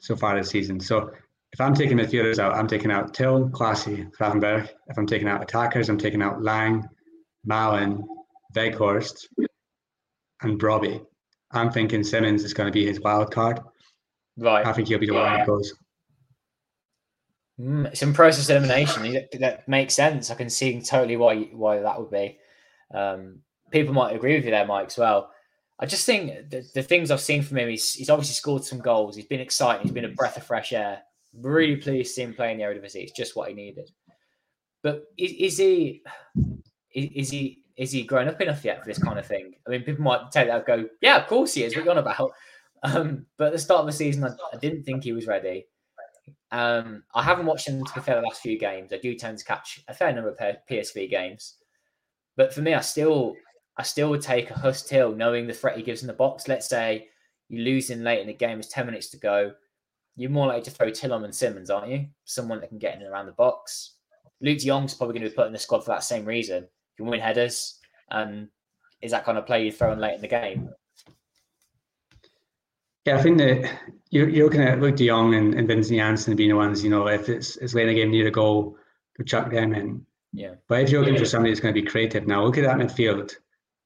[0.00, 0.80] so far this season.
[0.80, 1.12] So
[1.52, 4.70] if I'm taking midfielders out, I'm taking out Til, Clasie, Gravenberch.
[4.88, 6.88] If I'm taking out attackers, I'm taking out Lang,
[7.48, 8.02] Malen,
[8.56, 9.26] Weghorst,
[10.42, 11.04] and Brobbey.
[11.52, 13.60] I'm thinking Simons is going to be his wild card.
[14.36, 14.66] Right.
[14.66, 15.74] I think he'll be the one that goes.
[17.60, 19.26] Mm, it's in process elimination.
[19.38, 20.30] That makes sense.
[20.30, 22.38] I can see totally why why that would be.
[22.92, 23.40] Um,
[23.70, 25.30] people might agree with you there, Mike, as well.
[25.78, 28.78] I just think the, the things I've seen from him, he's, he's obviously scored some
[28.78, 29.16] goals.
[29.16, 29.82] He's been exciting.
[29.82, 31.02] He's been a breath of fresh air.
[31.34, 33.02] Really pleased to see him playing the Eredivisie.
[33.02, 33.90] It's just what he needed.
[34.82, 36.02] But is, is he
[36.94, 39.54] is, is he is he grown up enough yet for this kind of thing?
[39.66, 41.74] I mean, people might take that and go, yeah, of course he is.
[41.74, 42.32] What are you on about?
[42.82, 45.66] Um, but at the start of the season, I, I didn't think he was ready.
[46.50, 48.92] Um, I haven't watched him to be fair the last few games.
[48.92, 50.38] I do tend to catch a fair number of
[50.70, 51.56] PSV games,
[52.36, 53.34] but for me, I still
[53.78, 56.48] I still would take a Guus Til, knowing the threat he gives in the box.
[56.48, 57.08] Let's say
[57.48, 59.52] you lose in late in the game, there's ten minutes to go.
[60.14, 62.06] You're more likely to throw Tillum and Simons, aren't you?
[62.26, 63.94] Someone that can get in and around the box.
[64.42, 66.64] Luke Jong's probably going to be put in the squad for that same reason.
[66.64, 67.78] You can win headers,
[68.10, 68.48] and
[69.00, 70.68] is that kind of play you throw in late in the game?
[73.04, 73.78] Yeah, I think that
[74.10, 76.90] you're, you're looking at Luuk de Jong and, and Vincent Janssen being the ones, you
[76.90, 78.76] know, if it's, it's late in the game near a goal,
[79.16, 80.06] to chuck them in.
[80.32, 80.54] Yeah.
[80.68, 82.76] But if you're looking for somebody that's going to be creative now, look at that
[82.76, 83.34] midfield.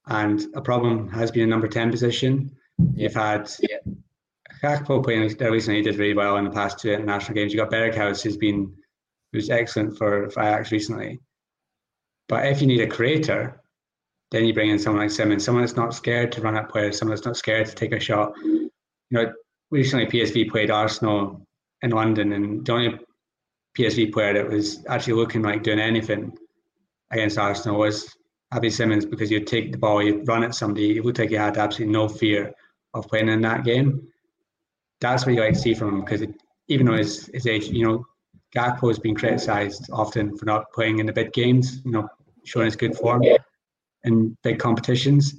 [0.06, 2.56] And a problem has been a number 10 position.
[2.94, 3.78] You've had yeah.
[4.62, 7.52] Gakpo playing there recently, he did really well in the past two international games.
[7.52, 8.72] You've got Berghuis, who's been
[9.32, 11.20] who's excellent for, for Ajax recently.
[12.28, 13.60] But if you need a creator,
[14.30, 16.98] then you bring in someone like Simons, someone that's not scared to run at players,
[16.98, 18.32] someone that's not scared to take a shot.
[19.10, 19.32] You know,
[19.70, 21.46] recently PSV played Arsenal
[21.82, 22.98] in London, and the only
[23.76, 26.36] PSV player that was actually looking like doing anything
[27.10, 28.16] against Arsenal was
[28.52, 31.34] Xavi Simons because you'd take the ball, you'd run at somebody, it looked like he
[31.34, 32.52] had absolutely no fear
[32.94, 34.06] of playing in that game.
[35.00, 36.26] That's what you like to see from him because
[36.68, 38.04] even though his, his age, you know,
[38.54, 42.08] Gakpo has been criticised often for not playing in the big games, you know,
[42.44, 43.22] showing his good form
[44.04, 45.34] in big competitions.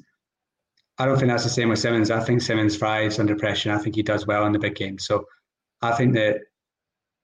[1.00, 2.10] I don't think that's the same with Simons.
[2.10, 3.72] I think Simons thrives under pressure.
[3.72, 5.06] I think he does well in the big games.
[5.06, 5.26] So
[5.82, 6.38] I think that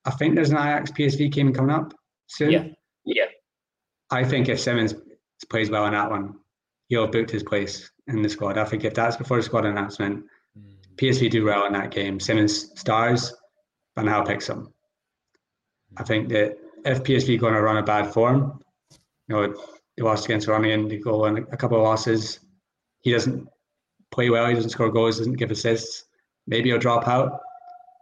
[0.05, 1.93] I think there's an Ajax PSV game coming up
[2.27, 2.51] soon.
[2.51, 2.65] Yeah.
[3.05, 3.25] Yeah.
[4.11, 4.93] I think if Simons
[5.49, 6.35] plays well in that one,
[6.87, 8.57] he'll have booked his place in the squad.
[8.57, 10.25] I think if that's before the squad announcement,
[10.57, 10.75] mm.
[10.97, 12.19] PSV do well in that game.
[12.19, 13.33] Simons stars,
[13.95, 14.73] Van Gaal picks him.
[15.97, 18.59] I think that if PSV going to run a bad form,
[19.27, 19.55] you know,
[19.95, 22.39] they lost against Groningen, they go on a couple of losses.
[23.01, 23.47] He doesn't
[24.13, 26.05] play well, he doesn't score goals, doesn't give assists.
[26.47, 27.39] Maybe he'll drop out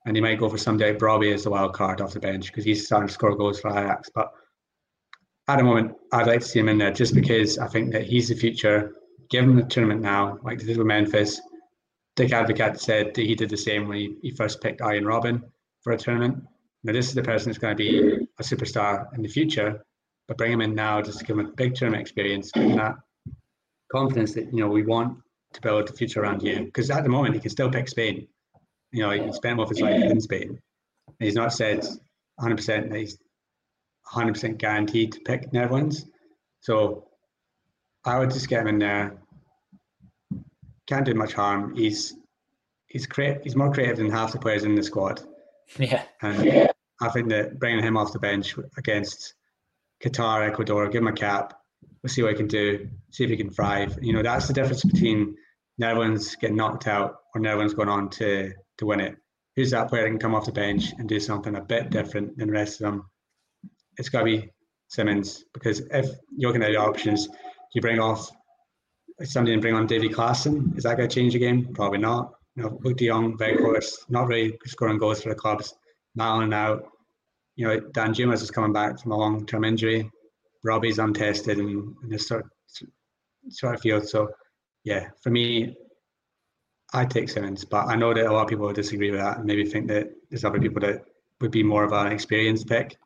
[0.05, 2.47] and he might go for somebody like Brobbey as the wild card off the bench
[2.47, 4.09] because he's starting to score goals for Ajax.
[4.13, 4.31] But
[5.47, 8.03] at the moment, I'd like to see him in there just because I think that
[8.03, 8.95] he's the future.
[9.29, 11.39] Give him the tournament now, like they did with Memphis.
[12.15, 15.41] Dick Advocaat said that he did the same when he, he first picked Arjen Robben
[15.81, 16.43] for a tournament.
[16.83, 19.85] Now, this is the person that's going to be a superstar in the future,
[20.27, 22.95] but bring him in now just to give him a big tournament experience, him that
[23.91, 25.17] confidence that, you know, we want
[25.53, 26.65] to build the future around you.
[26.65, 28.27] Because at the moment, he can still pick Spain.
[28.91, 30.49] You know, he spent more of his life in Spain.
[30.49, 31.85] And he's not said
[32.39, 33.17] 100% that he's
[34.11, 36.05] 100% guaranteed to pick Netherlands.
[36.61, 37.07] So
[38.05, 39.17] I would just get him in there.
[40.87, 41.75] Can't do much harm.
[41.75, 42.15] He's
[42.87, 43.43] he's creative.
[43.43, 45.21] He's more creative than half the players in the squad.
[45.77, 46.03] Yeah.
[46.21, 49.35] And I think that bringing him off the bench against
[50.03, 51.60] Qatar, Ecuador, give him a cap.
[52.03, 52.89] We'll see what he can do.
[53.11, 53.97] See if he can thrive.
[54.01, 55.35] You know, that's the difference between
[55.77, 59.15] Netherlands getting knocked out or Netherlands going on to to win it.
[59.55, 62.37] Who's that player that can come off the bench and do something a bit different
[62.37, 63.09] than the rest of them?
[63.97, 64.49] It's got to be
[64.87, 67.27] Simons because if you're looking at the options,
[67.73, 68.31] you bring off
[69.23, 70.75] somebody and bring on Davy Klaassen.
[70.77, 71.73] Is that going to change the game?
[71.73, 72.33] Probably not.
[72.55, 75.73] You know, Luuk de Jong, Weghorst, not really scoring goals for the clubs.
[76.17, 76.83] Malen out.
[77.55, 80.09] You know, Danjuma is coming back from a long-term injury.
[80.63, 82.51] Robbie's untested and, and this sort of
[83.49, 84.07] sort of field.
[84.07, 84.29] So
[84.83, 85.75] yeah, for me,
[86.93, 89.37] I take Simons, but I know that a lot of people would disagree with that
[89.37, 91.05] and maybe think that there's other people that
[91.39, 92.97] would be more of an experienced pick.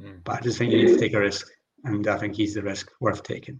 [0.00, 0.24] Mm.
[0.24, 1.48] But I just think you need to take a risk,
[1.84, 3.58] and I think he's the risk worth taking.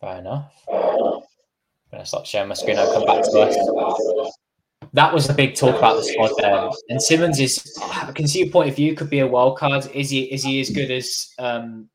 [0.00, 0.52] Fair enough.
[0.70, 1.20] I'm
[1.90, 2.78] gonna stop sharing my screen.
[2.78, 4.38] I'll come back to us.
[4.94, 6.70] That was a big talk about the squad there.
[6.88, 9.86] And Simons is, I can see your point of view, could be a wild card.
[9.92, 11.90] Is he is he as good as um,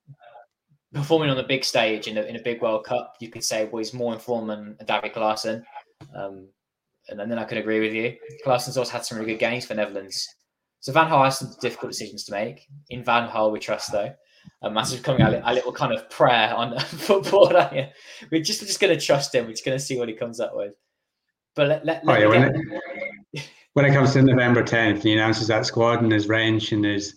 [0.93, 3.15] performing on the big stage in a, in a big World Cup?
[3.19, 5.63] You could say, well, he's more informed than David Klaassen.
[6.15, 6.47] Um,
[7.09, 8.15] and then I could agree with you.
[8.45, 10.27] Klaassen's also had some really good games for Netherlands.
[10.79, 12.67] So Van Gaal has some difficult decisions to make.
[12.89, 14.13] In Van Gaal, we trust though.
[14.61, 17.49] Um, that's just coming a, a little kind of prayer on football.
[18.31, 19.45] We're just just going to trust him.
[19.45, 20.73] We're just going to see what he comes up with.
[21.55, 22.43] But let, let, let oh, yeah, when,
[23.33, 26.83] it, when it comes to November 10th, he announces that squad and there's Rensch and
[26.83, 27.15] there's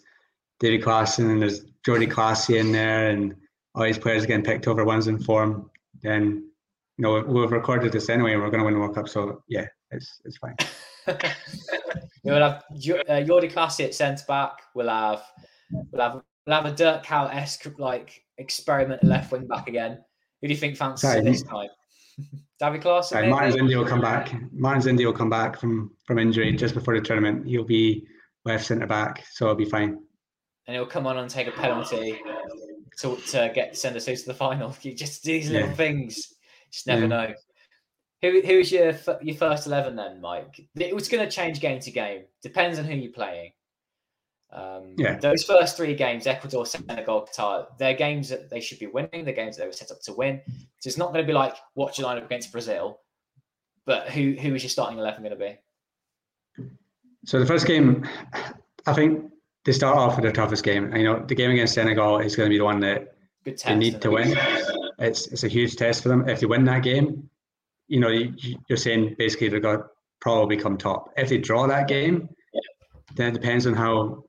[0.61, 3.35] David Klaassen and there's Jordy Clasie in there and
[3.77, 5.71] all these players are getting picked over ones in form,
[6.03, 6.49] then
[6.97, 9.09] you know we've recorded this anyway we're going to win the World Cup.
[9.09, 10.57] So yeah, it's it's fine.
[12.25, 12.65] we'll have
[13.09, 14.59] uh, Jordy Clasie at centre back.
[14.75, 15.23] We'll have
[15.93, 19.99] we'll have we'll have a Dirk Kuyt esque like experiment left wing back again.
[20.41, 21.69] Who do you think fancies this time?
[22.59, 23.05] David Klaassen.
[23.05, 24.35] Sorry, Martins Indi will come back.
[24.51, 27.47] Martins Indi will come back from from injury just before the tournament.
[27.47, 28.07] He'll be
[28.47, 29.99] left centre back, so it'll be fine.
[30.67, 32.19] And he'll come on and take a penalty
[32.99, 34.75] to, to get send us to the final.
[34.83, 35.75] You just do these little yeah.
[35.75, 36.35] things,
[36.71, 37.07] just never yeah.
[37.07, 37.35] know.
[38.23, 40.61] Who who's your your first eleven then, Mike?
[40.79, 42.25] It was going to change game to game.
[42.43, 43.53] Depends on who you're playing.
[44.53, 45.19] Um, yeah.
[45.19, 49.25] Those first three games, Ecuador, Senegal, Qatar, they're games that they should be winning.
[49.25, 50.41] They're games that they were set up to win.
[50.79, 53.01] So it's not going to be like watch your lineup against Brazil.
[53.85, 55.59] But who who is your starting eleven going to
[56.59, 56.69] be?
[57.25, 58.09] So the first game,
[58.87, 59.31] I think
[59.67, 60.95] they start off with their toughest game.
[60.95, 64.01] You know, the game against Senegal is going to be the one that they need
[64.01, 64.39] to win.
[64.99, 66.29] It's it's a huge test for them.
[66.29, 67.29] If they win that game,
[67.89, 69.85] you know, you, are saying basically they're going to
[70.21, 71.13] probably come top.
[71.17, 72.61] If they draw that game, yeah.
[73.17, 74.25] then it depends on how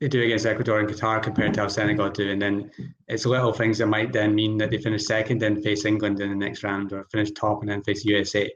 [0.00, 2.30] they do against Ecuador and Qatar compared to how Senegal do.
[2.30, 2.70] And then
[3.08, 6.30] it's little things that might then mean that they finish second and face England in
[6.30, 8.50] the next round or finish top and then face USA.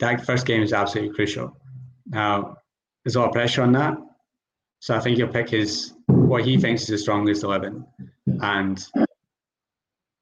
[0.00, 1.56] That first game is absolutely crucial.
[2.06, 2.56] Now,
[3.04, 3.96] there's a lot of pressure on that.
[4.80, 7.84] So I think he'll pick his what he thinks is the strongest eleven,
[8.42, 8.84] and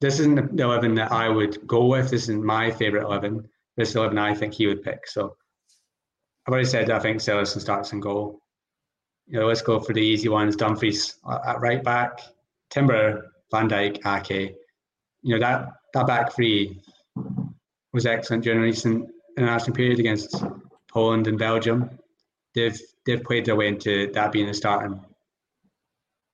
[0.01, 2.11] this isn't the eleven that I would go with.
[2.11, 3.49] This isn't my favorite eleven.
[3.77, 5.07] This eleven I think he would pick.
[5.07, 5.37] So
[6.47, 8.40] I've already said I think Cillessen starts in goal.
[9.27, 10.57] You know, let's go for the easy ones.
[10.57, 11.16] Dumfries
[11.47, 12.21] at right back,
[12.71, 14.55] Timber, Van Dijk, Ake.
[15.23, 16.81] You know that that back three
[17.92, 20.42] was excellent during recent international period against
[20.90, 21.90] Poland and Belgium.
[22.55, 25.01] They've they've played their way into that being the starting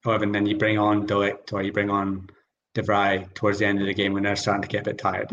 [0.04, 0.32] eleven.
[0.32, 2.28] Then you bring on de Ligt or you bring on
[2.74, 4.98] De Vrij towards the end of the game when they're starting to get a bit
[4.98, 5.30] tired.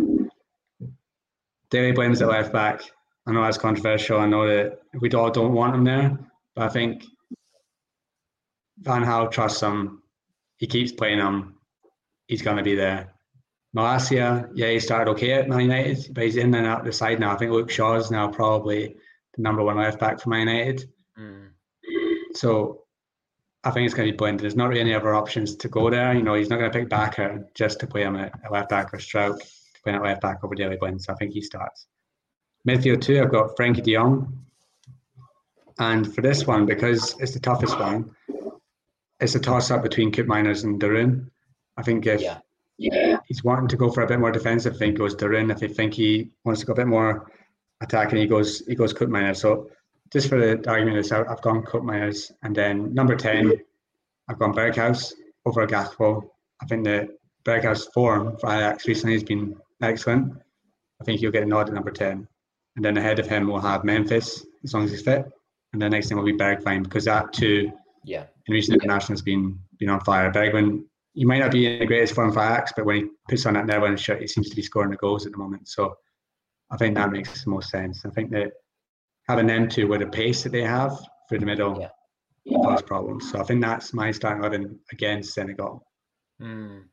[1.70, 2.82] Daley Blind's at left back.
[3.26, 4.20] I know that's controversial.
[4.20, 6.18] I know that we all don't want him there,
[6.56, 7.06] but I think
[8.80, 10.02] Van Gaal trusts him.
[10.58, 11.56] He keeps playing him.
[12.28, 13.14] He's going to be there.
[13.76, 17.20] Malacia, yeah, he started okay at Man United, but he's in and out the side
[17.20, 17.34] now.
[17.34, 18.96] I think Luke Shaw's now probably
[19.36, 20.90] the number one left back for Man United.
[21.20, 21.50] Mm.
[22.34, 22.84] So
[23.64, 24.44] I think it's going to be blended.
[24.44, 26.14] There's not really any other options to go there.
[26.14, 28.94] You know, he's not going to pick Bakker just to play him at, left back
[28.94, 31.02] or Struijk to play at left back over Daley Blind.
[31.02, 31.88] So I think he starts.
[32.68, 34.46] Midfield two, I've got Frenkie de Jong.
[35.80, 38.12] And for this one, because it's the toughest one,
[39.20, 41.32] it's a toss up between Kip Koopmeiners and De Roon.
[41.78, 42.40] I think if yeah.
[42.78, 43.18] Yeah.
[43.26, 45.52] he's wanting to go for a bit more defensive, I think goes De Roon.
[45.52, 47.32] If he think he wants to go a bit more
[47.82, 49.38] attacking, he goes he goes Koopmeiners.
[49.38, 49.70] So
[50.12, 53.54] just for the argument out, I've gone Koopmeiners, and then number ten,
[54.28, 55.14] I've gone Berghuis
[55.46, 56.24] over Gakpo.
[56.62, 57.10] I think the
[57.46, 60.34] Berghuis' form for Ajax recently has been excellent.
[61.02, 62.28] I think he'll get a nod at number ten,
[62.76, 65.26] and then ahead of him we'll have Memphis as long as he's fit,
[65.74, 67.72] and the next thing will be Bergwijn because that too,
[68.04, 70.32] yeah, in recent international has been been on fire.
[70.32, 73.46] Bergwijn, he might not be in the greatest form for Ajax, but when he puts
[73.46, 75.68] on that Netherlands shirt, he seems to be scoring the goals at the moment.
[75.68, 75.96] So
[76.72, 78.06] I think that makes the most sense.
[78.06, 78.52] I think that
[79.30, 80.98] having them to with the pace that they have
[81.30, 82.58] through the middle yeah.
[82.64, 83.32] cause problems.
[83.32, 85.86] So I think that's my starting eleven against Senegal.
[86.42, 86.86] Mm.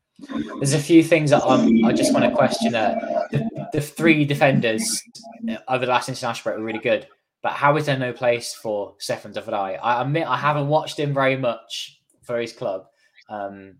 [0.59, 2.75] There's a few things that I'm, i just want to question.
[2.75, 5.01] Uh, the, the, three defenders
[5.67, 7.07] over the last international break were really good,
[7.41, 9.79] but how is there no place for Stefan de Vrij?
[9.81, 12.85] I admit I haven't watched him very much for his club.
[13.29, 13.75] Um,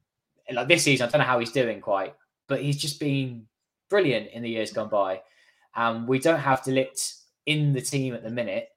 [0.52, 2.14] like this season, I don't know how he's doing quite,
[2.48, 3.48] but he's just been
[3.90, 5.22] brilliant in the years gone by.
[5.76, 8.70] And um, we don't have de Ligt in the team at the minute.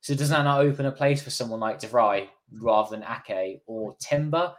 [0.00, 2.28] So does that not open a place for someone like De Vrij
[2.60, 4.54] rather than Ake or Timber?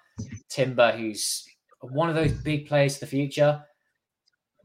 [0.47, 1.45] Timber, who's
[1.81, 3.61] one of those big players for the future.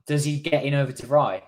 [0.09, 1.43] does he get in over de Vrij?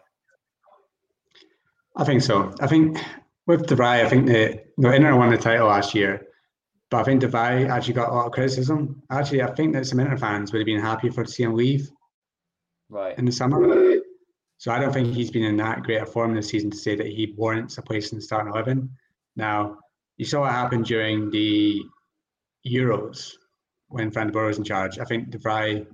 [1.96, 2.52] I think so.
[2.60, 2.98] I think
[3.46, 6.26] with de Vrij, I think the the Inter won the title last year,
[6.90, 9.02] but I think de Vrij actually got a lot of criticism.
[9.10, 11.54] Actually, I think that some Inter fans would have been happy for to see him
[11.54, 11.90] leave
[12.88, 13.58] right in the summer.
[14.60, 16.94] So I don't think he's been in that great a form this season to say
[16.94, 18.90] that he warrants a place in the starting eleven.
[19.34, 19.78] Now,
[20.18, 21.82] you saw what happened during the
[22.68, 23.32] Euros
[23.88, 24.98] when Van was in charge.
[24.98, 25.86] I think De Vrij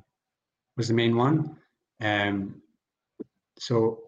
[0.76, 1.56] was the main one.
[2.00, 2.60] Um,
[3.56, 4.00] so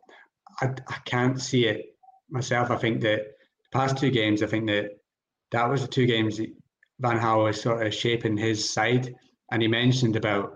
[0.60, 1.94] I, I can't see it
[2.28, 2.72] myself.
[2.72, 4.98] I think that the past two games, I think that
[5.52, 6.40] that was the two games
[6.98, 9.14] Van Gaal was sort of shaping his side.
[9.52, 10.54] And he mentioned about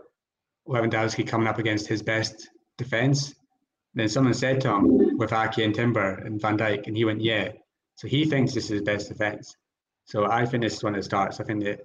[0.66, 3.34] Lewandowski coming up against his best defence.
[3.94, 7.20] Then someone said to him with Ake and Timber and Van Dijk, and he went,
[7.20, 7.52] yeah.
[7.96, 9.56] So he thinks this is his best defence.
[10.04, 11.40] So I think this is when it starts.
[11.40, 11.80] I think that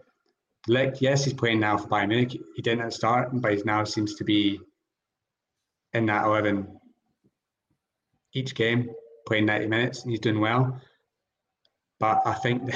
[0.67, 2.41] Ligt, yes, he's playing now for Bayern Munich.
[2.55, 4.59] He didn't at start, but he now seems to be
[5.93, 6.67] in that 11
[8.33, 8.89] each game,
[9.25, 10.79] playing 90 minutes, and he's doing well.
[11.99, 12.75] But I think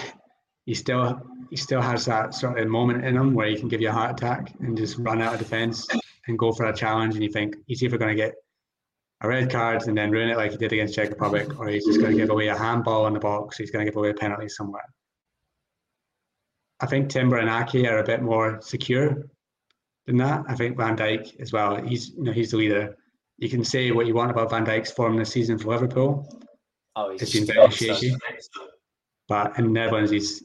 [0.65, 3.81] he still he still has that sort of moment in him where he can give
[3.81, 5.85] you a heart attack and just run out of defence
[6.27, 8.35] and go for a challenge, and you think he's either going to get
[9.21, 11.85] a red card and then ruin it like he did against Czech Republic, or he's
[11.85, 13.57] just going to give away a handball in the box.
[13.57, 14.85] He's going to give away a penalty somewhere.
[16.79, 19.29] I think Timber and Ake are a bit more secure
[20.07, 20.43] than that.
[20.47, 21.81] I think Van Dijk as well.
[21.83, 22.97] He's you know he's the leader.
[23.37, 26.27] You can say what you want about Van Dijk's form this season for Liverpool.
[26.95, 28.15] Oh, it's been very shaky.
[29.27, 30.43] But in the Netherlands, he's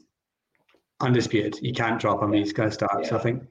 [0.99, 1.59] undisputed.
[1.61, 2.33] You can't drop him.
[2.33, 3.03] He's going to start.
[3.03, 3.09] Yeah.
[3.09, 3.43] So I think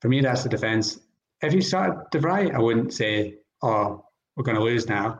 [0.00, 1.00] for me, that's the defence.
[1.42, 4.04] If you start De Vrij, I wouldn't say, oh,
[4.38, 5.18] we're going to lose now.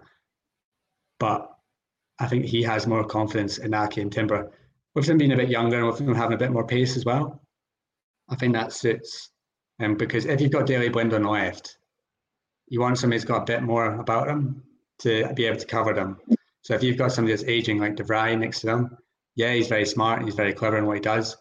[1.19, 1.51] But
[2.21, 4.53] I think he has more confidence in Ake and Timber
[4.95, 7.05] with them being a bit younger and with them having a bit more pace as
[7.05, 7.43] well,
[8.29, 9.31] I think that suits.
[9.81, 11.79] Um, because if you've got Daley Blind on the left,
[12.69, 14.63] you want somebody who's got a bit more about them
[15.01, 16.19] to be able to cover them.
[16.63, 18.97] So if you've got somebody that's aging like De Vrij next to them,
[19.37, 21.37] yeah, he's very smart and he's very clever in what he does,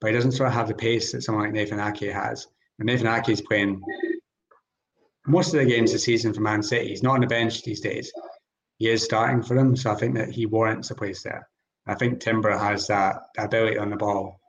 [0.00, 2.46] but he doesn't sort of have the pace that someone like Nathan Ake has.
[2.78, 3.82] And Nathan Ake is playing
[5.26, 6.88] most of the games this season for Man City.
[6.88, 8.12] He's not on the bench these days.
[8.78, 11.46] He is starting for them, so I think that he warrants a place there.
[11.86, 14.40] I think Timber has that, that ability on the ball,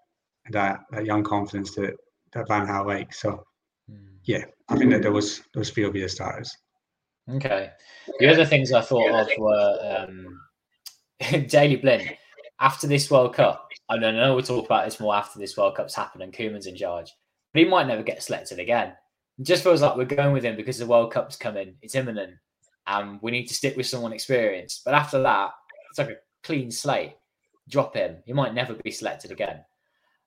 [0.52, 1.96] that, that young confidence that,
[2.34, 3.22] that Van Gaal likes.
[3.22, 3.44] So,
[3.92, 4.08] mm.
[4.24, 6.56] yeah, I think that there was those three will be the starters.
[7.30, 7.72] Okay.
[8.20, 10.42] The other things I thought of were um,
[11.48, 12.16] Daley Blind.
[12.60, 15.76] After this World Cup, I don't know we'll talk about this more after this World
[15.76, 17.12] Cup's happened and Koeman's in charge,
[17.54, 18.94] but he might never get selected again.
[19.40, 22.36] It just feels like we're going with him because the World Cup's coming, it's imminent,
[22.88, 24.84] and we need to stick with someone experienced.
[24.84, 25.52] But after that,
[25.90, 27.16] it's like a clean slate
[27.70, 28.18] drop him.
[28.26, 29.64] He might never be selected again.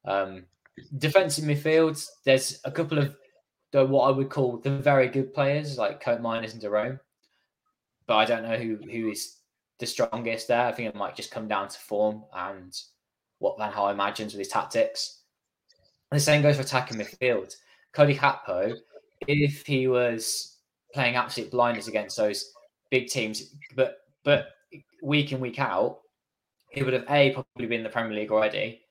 [0.04, 0.44] Um,
[0.98, 3.16] defensive midfield, there's a couple of
[3.72, 6.98] the, what I would call the very good players like Koopmeiners and de Roon,
[8.06, 9.36] but I don't know who who is
[9.78, 10.66] the strongest there.
[10.66, 12.72] I think it might just come down to form and
[13.38, 15.20] what Van Gaal imagines with his tactics.
[16.10, 17.54] And the same goes for attacking midfield.
[17.92, 18.76] Cody Gakpo,
[19.26, 20.58] if he was
[20.92, 22.52] playing absolute blinders against those
[22.90, 24.48] big teams, but but
[25.02, 26.00] week in week out,
[26.70, 28.82] he would have a probably been in the Premier League already,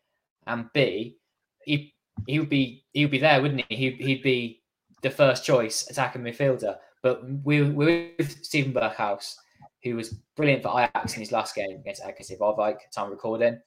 [0.47, 1.17] and b
[1.65, 1.93] he
[2.27, 3.75] he would be he would be there, wouldn't he?
[3.75, 4.61] He'd, he'd be
[5.01, 6.77] the first choice attacking midfielder.
[7.01, 9.35] But we we're with Steven Berghuis,
[9.83, 13.59] who was brilliant for Ajax in his last game against RKC Waalwijk, time recording.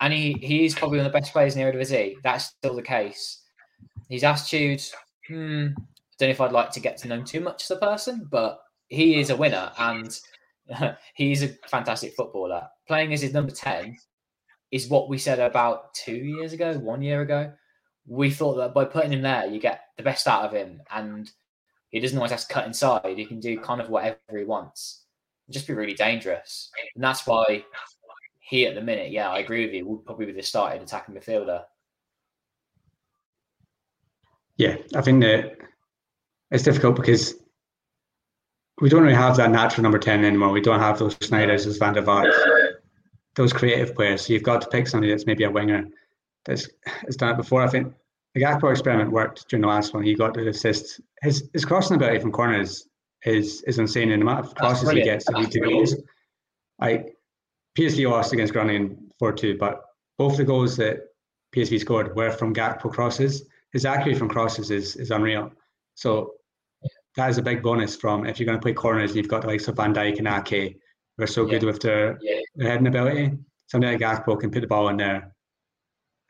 [0.00, 2.16] And he, he is probably one of the best players in the Eredivisie.
[2.22, 3.42] That's still the case.
[4.10, 4.82] His attitude,
[5.28, 7.76] hmm, I don't know if I'd like to get to know too much as a
[7.76, 10.18] person, but he is a winner and
[11.14, 12.68] he's a fantastic footballer.
[12.86, 13.96] Playing as his number 10
[14.70, 17.52] is what we said about two years ago, one year ago.
[18.06, 20.80] We thought that by putting him there, you get the best out of him.
[20.90, 21.30] And
[21.90, 23.16] he doesn't always have to cut inside.
[23.16, 25.04] He can do kind of whatever he wants.
[25.50, 26.70] Just be really dangerous.
[26.94, 27.64] And that's why
[28.40, 31.14] he, at the minute, yeah, I agree with you, would probably be the starting attacking
[31.14, 31.64] midfielder.
[34.56, 35.58] Yeah, I think that
[36.50, 37.34] it's difficult because
[38.80, 40.50] we don't really have that natural number 10 anymore.
[40.50, 42.32] We don't have those Sneijders those Van der Vaart,
[43.34, 44.26] those creative players.
[44.26, 45.86] So you've got to pick somebody that's maybe a winger
[46.44, 47.62] that's has done it before.
[47.62, 47.92] I think
[48.34, 50.02] the Gakpo experiment worked during the last one.
[50.02, 51.00] He got the assist.
[51.22, 52.86] His his crossing ability from corners
[53.24, 55.94] is is insane in the amount of crosses he gets to lead to goals.
[56.78, 57.16] Like
[57.76, 59.82] PSV lost against Groningen 4 2, but
[60.18, 60.98] both the goals that
[61.54, 63.44] PSV scored were from Gakpo crosses.
[63.72, 65.52] His accuracy from crosses is is unreal.
[65.94, 66.34] So
[67.16, 69.48] that is a big bonus from if you're going to play corners you've got the
[69.48, 70.78] likes of Van Dijk and Ake
[71.16, 71.52] who are so yeah.
[71.52, 72.40] good with their, yeah.
[72.56, 73.32] their heading ability.
[73.68, 75.34] Somebody like Gakpo can put the ball in there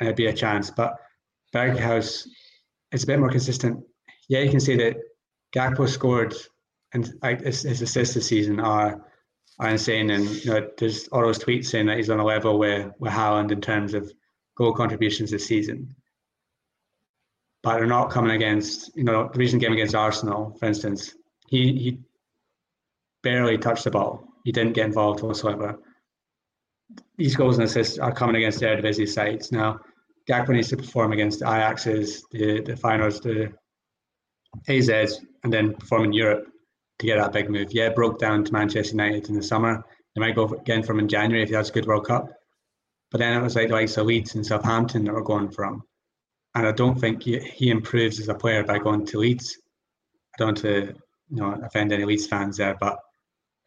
[0.01, 0.71] and it'd be a chance.
[0.71, 0.95] But
[1.55, 2.27] Berghuis
[2.93, 3.83] is a bit more consistent.
[4.29, 4.97] Yeah, you can say that
[5.55, 6.35] Gakpo scored
[6.93, 7.13] and
[7.43, 9.05] his, his assists this season are
[9.59, 10.11] are insane.
[10.11, 13.13] And you know, there's all those tweets saying that he's on a level where with
[13.13, 14.13] Haaland in terms of
[14.57, 15.96] goal contributions this season.
[17.63, 21.15] But they're not coming against, you know, the recent game against Arsenal, for instance,
[21.49, 21.99] he he
[23.23, 24.25] barely touched the ball.
[24.45, 25.79] He didn't get involved whatsoever.
[27.17, 29.51] These goals and assists are coming against the Eredivisie sides.
[29.51, 29.81] Now,
[30.29, 33.53] Gakpo needs to perform against the Ajaxes, the, the finals, the
[34.69, 36.47] AZs, and then perform in Europe
[36.99, 37.73] to get that big move.
[37.73, 39.85] Yeah, broke down to Manchester United in the summer.
[40.15, 42.29] They might go again from in January if he has a good World Cup.
[43.11, 45.83] But then it was like the likes of Leeds and Southampton that were going from.
[46.57, 49.59] And I don't think he, he improves as a player by going to Leeds.
[50.35, 50.95] I don't want to
[51.31, 52.99] you know offend any Leeds fans there, but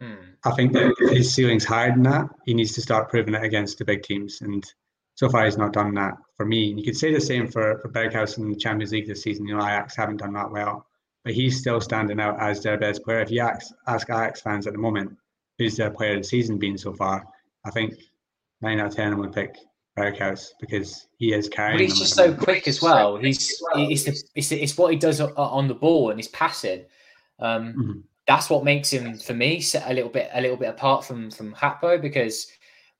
[0.01, 0.15] hmm.
[0.43, 2.27] I think that his ceiling's higher than that.
[2.45, 4.41] He needs to start proving it against the big teams.
[4.41, 4.65] And
[5.15, 6.69] so far he's not done that for me.
[6.69, 9.47] And you could say the same for, for Berghuis in the Champions League this season.
[9.47, 10.85] You know, Ajax haven't done that well
[11.23, 13.19] but he's still standing out as their best player.
[13.19, 15.15] If you ask, ask Ajax fans at the moment,
[15.57, 17.25] who's their player of the season been so far,
[17.65, 17.93] I think
[18.61, 19.55] nine out of ten would pick
[19.97, 21.77] Berghuis because he is carrying.
[21.77, 23.17] But he's just so quick as well.
[23.17, 26.85] He's it's, the, it's, it's what he does on the ball and he's passing.
[27.39, 27.99] Um, mm-hmm.
[28.27, 31.31] That's what makes him, for me, set a little bit a little bit apart from
[31.31, 32.47] from Gakpo because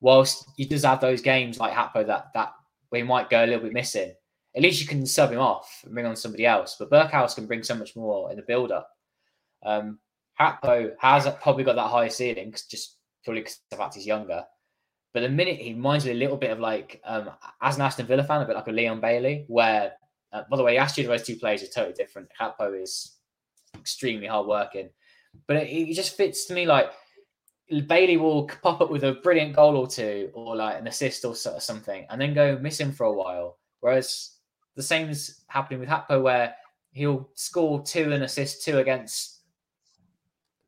[0.02, 2.54] whilst he does have those games like Gakpo that that
[2.92, 4.12] we might go a little bit missing,
[4.56, 6.76] at least you can sub him off and bring on somebody else.
[6.80, 8.90] But Berghuis can bring so much more in the build up.
[9.64, 10.00] Um,
[10.40, 14.46] Gakpo has probably got that higher ceiling just purely because the fact he's younger.
[15.14, 17.32] But the minute he reminds me a little bit of like, um,
[17.62, 19.93] as an Aston Villa fan, a bit like a Leon Bailey, where,
[20.32, 22.30] uh, by the way, Aston those two players are totally different.
[22.39, 23.18] Gakpo is
[23.76, 24.89] extremely hard working,
[25.47, 26.91] but it, it just fits to me like
[27.88, 31.36] Bailey will pop up with a brilliant goal or two, or like an assist or
[31.36, 33.57] something, and then go missing for a while.
[33.80, 34.38] Whereas
[34.76, 36.55] the same is happening with Gakpo, where
[36.91, 39.41] he'll score two and assist two against,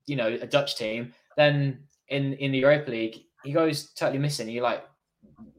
[0.05, 1.13] you know, a Dutch team.
[1.37, 4.49] Then in in the Europa League, he goes totally missing.
[4.49, 4.83] You're like,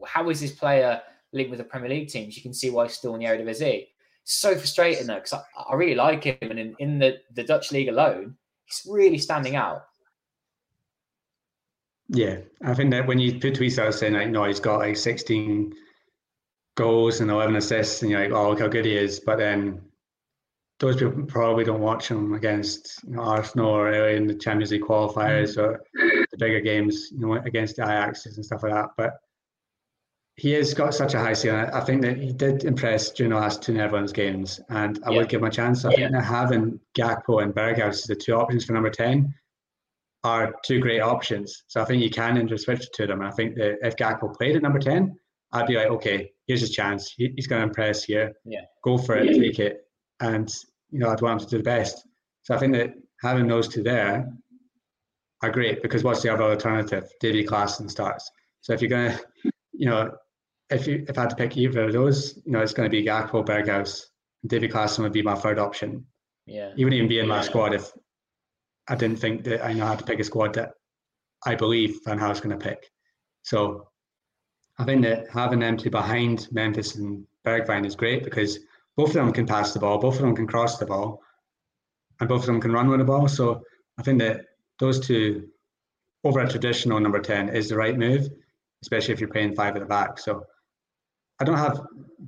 [0.06, 1.00] how is this player
[1.32, 2.36] linked with the Premier League teams?
[2.36, 3.88] You can see why he's still in the Eredivisie.
[4.24, 7.72] So frustrating though, because I, I, really like him, and in, in the the Dutch
[7.72, 9.84] league alone, he's really standing out.
[12.08, 14.96] Yeah, I think that when you put tweets out saying like, no, he's got like
[14.96, 15.72] 16
[16.76, 19.18] goals and 11 assists, and you're like, oh, look how good he is.
[19.18, 19.80] But then
[20.78, 24.82] those people probably don't watch him against you know, Arsenal or in the Champions League
[24.82, 25.62] qualifiers mm.
[25.62, 25.84] or
[26.32, 28.90] the bigger games, you know, against the Ajaxes and stuff like that.
[28.96, 29.12] But
[30.36, 31.66] he has got such a high ceiling.
[31.72, 35.18] I think that he did impress during the last two Netherlands games, and I yeah.
[35.18, 35.84] would give him a chance.
[35.84, 35.96] I yeah.
[35.96, 39.32] think that having Gakpo and Berghuis as the two options for number 10
[40.24, 41.64] are two great options.
[41.66, 43.20] So I think you can interswitch to them.
[43.20, 45.16] And I think that if Gakpo played at number 10,
[45.52, 47.12] I'd be like, okay, here's his chance.
[47.16, 48.32] He, he's going to impress here.
[48.44, 48.62] Yeah.
[48.84, 49.84] Go for it, take it.
[50.20, 50.52] And,
[50.90, 52.06] you know, I'd want him to do the best.
[52.44, 54.32] So I think that having those two there
[55.42, 57.10] are great because what's the other alternative?
[57.20, 58.30] Davy Klaassen starts.
[58.60, 60.12] So if you're going to, you know,
[60.70, 62.90] if you if I had to pick either of those, you know, it's going to
[62.90, 64.04] be Gakpo, Berghuis.
[64.46, 66.06] Davy Klaassen would be my third option.
[66.46, 66.72] Yeah.
[66.74, 67.92] He wouldn't even be in my squad if
[68.88, 70.72] I didn't think that I know how to pick a squad that
[71.46, 72.90] I believe Van Gaal's going to pick.
[73.42, 73.88] So
[74.78, 78.58] I think that having them two behind Memphis and Bergwijn is great because
[78.96, 81.20] both of them can pass the ball, both of them can cross the ball,
[82.20, 83.28] and both of them can run with the ball.
[83.28, 83.62] So
[83.98, 84.44] I think that
[84.78, 85.48] those two
[86.24, 88.28] over a traditional number 10 is the right move,
[88.82, 90.18] especially if you're playing five at the back.
[90.18, 90.44] So
[91.40, 91.80] I don't have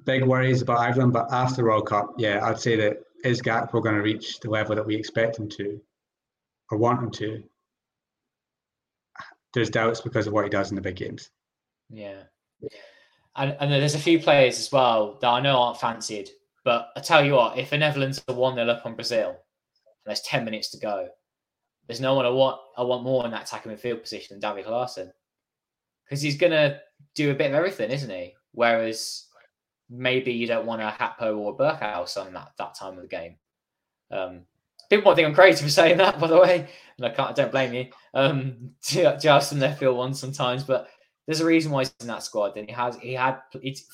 [0.05, 3.83] big worries about Ireland, but after the World Cup, yeah, I'd say that is Gakpo
[3.83, 5.81] going to reach the level that we expect him to
[6.71, 7.43] or want him to?
[9.53, 11.31] There's doubts because of what he does in the big games.
[11.89, 12.25] Yeah.
[13.37, 16.31] And, and there's a few players as well that I know aren't fancied.
[16.65, 19.37] But I tell you what, if the Netherlands are 1 0 up on Brazil and
[20.07, 21.09] there's 10 minutes to go,
[21.87, 24.67] there's no one I want I want more in that attacking midfield position than David
[24.67, 25.11] Klaassen.
[26.05, 26.81] Because he's going to
[27.15, 28.35] do a bit of everything, isn't he?
[28.53, 29.27] Whereas
[29.89, 33.09] maybe you don't want a Gakpo or a Berghuis on that, that time of the
[33.09, 33.37] game.
[34.11, 34.43] Um,
[34.91, 37.31] people might think I'm crazy for saying that, by the way, and I can't.
[37.31, 37.87] I don't blame you.
[38.13, 39.45] Um, to, to have
[40.17, 40.89] sometimes, but
[41.27, 42.57] there's a reason why he's in that squad.
[42.57, 43.39] And he has, he had,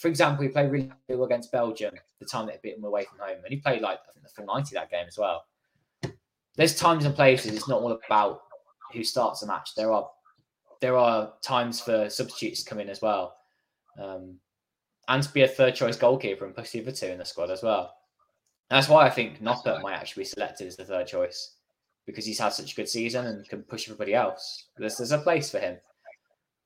[0.00, 3.18] for example, he played really well against Belgium the time they beat him away from
[3.18, 5.44] home, and he played like I think the full ninety that game as well.
[6.60, 8.42] There's times and places it's not all about
[8.92, 9.70] who starts the match.
[9.74, 10.08] There are
[10.80, 13.34] there are times for substitutes to come in as well,
[13.98, 14.36] um,
[15.08, 17.50] and to be a third choice goalkeeper and push the other two in the squad
[17.50, 17.94] as well.
[18.68, 21.56] That's why I think Noppert might actually be selected as the third choice
[22.06, 24.68] because he's had such a good season and can push everybody else.
[24.76, 25.76] There's, there's a place for him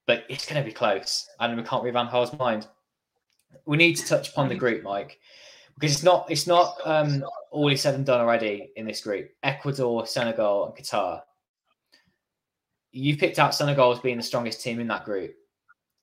[0.07, 2.67] but it's going to be close, and we can't read Van Gaal's mind.
[3.67, 5.19] We need to touch upon the group, Mike.
[5.75, 9.31] Because it's not it's not um, all is said and done already in this group.
[9.43, 11.23] Ecuador, Senegal, and Qatar.
[12.93, 15.35] You picked out Senegal as being the strongest team in that group.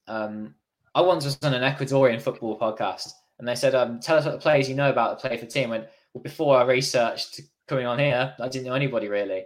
[0.08, 0.56] Um,
[0.94, 4.34] I once was on an Ecuadorian football podcast, and they said, um, "Tell us what
[4.34, 7.42] the players you know about the play for the team." And well, before I researched
[7.68, 9.46] coming on here, I didn't know anybody really.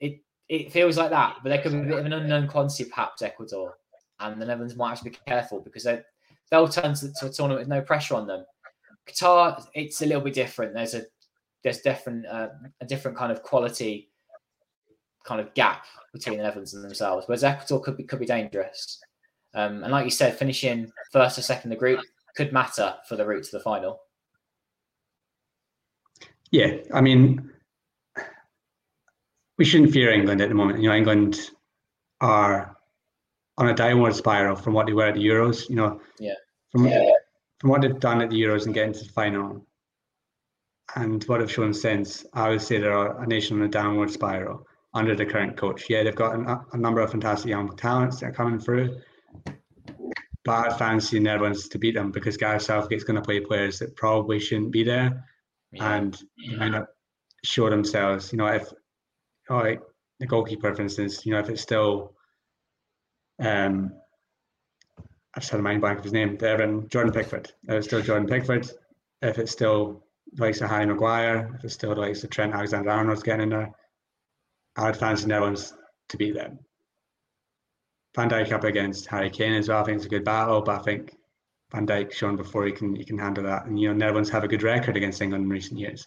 [0.00, 2.84] It it feels like that, but there could be a bit of an unknown quantity
[2.84, 3.78] perhaps Ecuador,
[4.20, 6.02] and the Netherlands might have to be careful because they
[6.50, 8.44] they'll turn to, to a tournament with no pressure on them.
[9.08, 10.74] Qatar, it's a little bit different.
[10.74, 11.04] There's a
[11.62, 12.48] there's different uh,
[12.80, 14.10] a different kind of quality
[15.24, 17.26] kind of gap between the Netherlands and themselves.
[17.26, 19.00] Whereas Ecuador could be could be dangerous.
[19.54, 22.00] Um, and like you said, finishing first or second in the group
[22.36, 24.00] could matter for the route to the final.
[26.50, 27.50] Yeah, I mean,
[29.58, 30.80] we shouldn't fear England at the moment.
[30.80, 31.50] You know, England
[32.20, 32.76] are
[33.58, 35.68] on a downward spiral from what they were at the Euros.
[35.68, 36.34] You know, yeah,
[36.70, 37.10] from yeah.
[37.64, 39.66] From what they've done at the Euros and getting to the final,
[40.96, 42.26] and what they've shown since.
[42.34, 45.88] I would say they're a nation on a downward spiral under the current coach.
[45.88, 49.00] Yeah, they've got a, a number of fantastic young talents that are coming through.
[50.44, 53.96] But I fancy Netherlands to beat them because Gareth Southgate's going to play players that
[53.96, 55.24] probably shouldn't be there,
[55.72, 55.94] yeah.
[55.94, 56.88] and they might not
[57.44, 58.30] show themselves.
[58.30, 58.70] You know, if
[59.48, 59.80] like
[60.20, 62.12] the goalkeeper, for instance, you know, if it's still,
[63.40, 63.90] um,
[65.34, 67.50] I've just had a mind blank of his name, Evan Jordan Pickford.
[67.64, 68.70] If it's still Jordan Pickford,
[69.20, 72.54] if it's still the likes of Harry Maguire, if it's still the likes of Trent
[72.54, 73.72] Alexander Arnold's getting in there,
[74.76, 75.74] I'd fancy Netherlands
[76.10, 76.60] to beat them.
[78.14, 79.82] Van Dijk up against Harry Kane as well.
[79.82, 81.16] I think it's a good battle, but I think
[81.72, 83.66] Van Dijk shown before he can he can handle that.
[83.66, 86.06] And you know, Netherlands have a good record against England in recent years.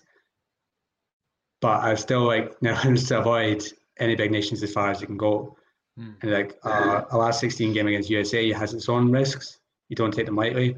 [1.59, 3.63] But I still like Netherlands to avoid
[3.99, 5.56] any big nations as far as you can go.
[5.99, 6.15] Mm.
[6.21, 9.59] And like uh, a last 16 game against USA has its own risks.
[9.89, 10.75] You don't take them lightly.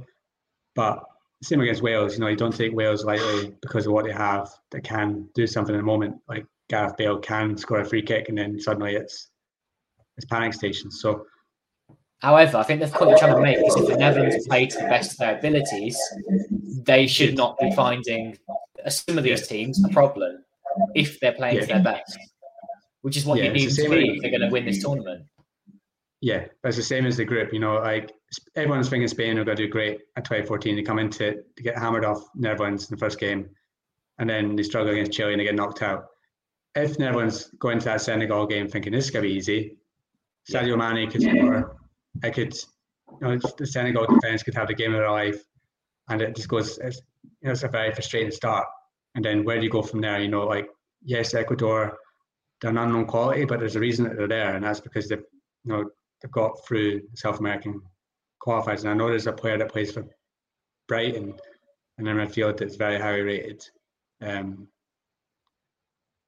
[0.76, 1.04] But
[1.42, 4.50] same against Wales, you know, you don't take Wales lightly because of what they have
[4.72, 6.18] that can do something in a moment.
[6.28, 9.30] Like Gareth Bale can score a free kick and then suddenly it's
[10.18, 11.02] it's panic stations.
[11.02, 11.26] So
[12.20, 14.78] However, I think the point you're trying to make is if the Netherlands play to
[14.78, 15.98] the best of their abilities,
[16.84, 18.38] they should not be finding
[18.90, 20.44] some of these teams a problem
[20.96, 21.62] if they're playing yeah.
[21.62, 22.20] to their best,
[23.02, 25.26] which is what yeah, you need to be if they're going to win this tournament.
[26.22, 27.54] Yeah, it's the same as the group.
[27.54, 28.12] You know, like
[28.56, 30.76] everyone's thinking Spain are going to do great at 2014.
[30.76, 33.50] They come into it to get hammered off Netherlands in the first game,
[34.18, 36.08] and then they struggle against Chile and they get knocked out.
[36.76, 39.78] If Netherlands go into that Senegal game thinking this is going to be easy,
[40.50, 41.78] Sadio Mané could score.
[42.24, 45.42] I could, you know, the Senegal defense could have the game of their life,
[46.10, 46.78] and it just goes.
[46.80, 48.68] It's, you know, it's a very frustrating start.
[49.16, 50.20] And then where do you go from there?
[50.20, 50.68] You know, like
[51.04, 51.98] yes, Ecuador,
[52.62, 55.24] they're an unknown quality, but there's a reason that they're there, and that's because they've,
[55.64, 55.86] you know,
[56.22, 57.82] they've got through South American
[58.46, 58.82] qualifiers.
[58.82, 60.06] And I know there's a player that plays for
[60.88, 61.36] Brighton,
[61.98, 63.64] and in midfield that's very highly rated.
[64.22, 64.68] Um,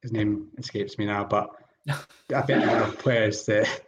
[0.01, 1.49] his name escapes me now, but
[1.89, 3.81] I think there are players that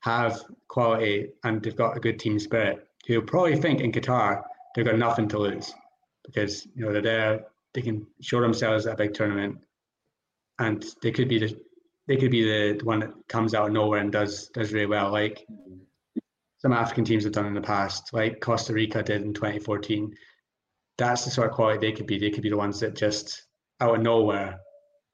[0.00, 4.42] have quality and they've got a good team spirit who probably think in Qatar
[4.74, 5.72] they've got nothing to lose
[6.24, 9.58] because you know they're there, they can show themselves at a big tournament,
[10.58, 11.56] and they could be the
[12.12, 14.84] they could be the, the one that comes out of nowhere and does does really
[14.84, 15.46] well, like
[16.58, 20.14] some African teams have done in the past, like Costa Rica did in 2014.
[20.98, 22.18] That's the sort of quality they could be.
[22.18, 23.46] They could be the ones that just
[23.80, 24.60] out of nowhere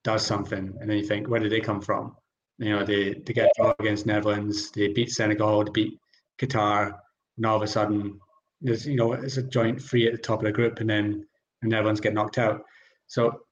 [0.02, 2.16] does something, and then you think, where did they come from?
[2.58, 6.00] You know, they, they get draw against Netherlands, they beat Senegal, they beat
[6.40, 6.98] Qatar,
[7.36, 8.18] and all of a sudden,
[8.60, 11.24] there's you know it's a joint three at the top of the group, and then
[11.62, 12.64] the Netherlands get knocked out.
[13.06, 13.42] So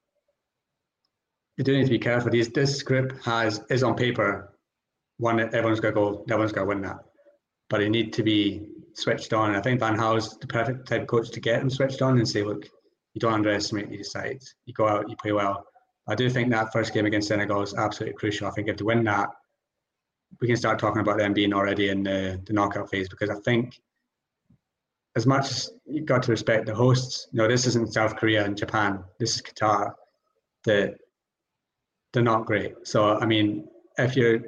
[1.57, 2.31] you do need to be careful.
[2.31, 4.53] This script has is on paper
[5.17, 6.23] one everyone's got to go.
[6.29, 6.99] Everyone's got to win that,
[7.69, 9.55] but they need to be switched on.
[9.55, 12.27] I think Van Gaal's the perfect type of coach to get them switched on and
[12.27, 12.65] say, look,
[13.13, 14.53] you don't underestimate these sides.
[14.65, 15.65] You go out, you play well.
[16.07, 18.47] I do think that first game against Senegal is absolutely crucial.
[18.47, 19.29] I think if they win that,
[20.39, 23.39] we can start talking about them being already in the, the knockout phase because I
[23.43, 23.79] think
[25.15, 28.45] as much as you've got to respect the hosts, you know, this isn't South Korea
[28.45, 29.93] and Japan, this is Qatar,
[30.65, 30.97] that
[32.13, 32.73] they're not great.
[32.83, 34.41] So I mean, if you're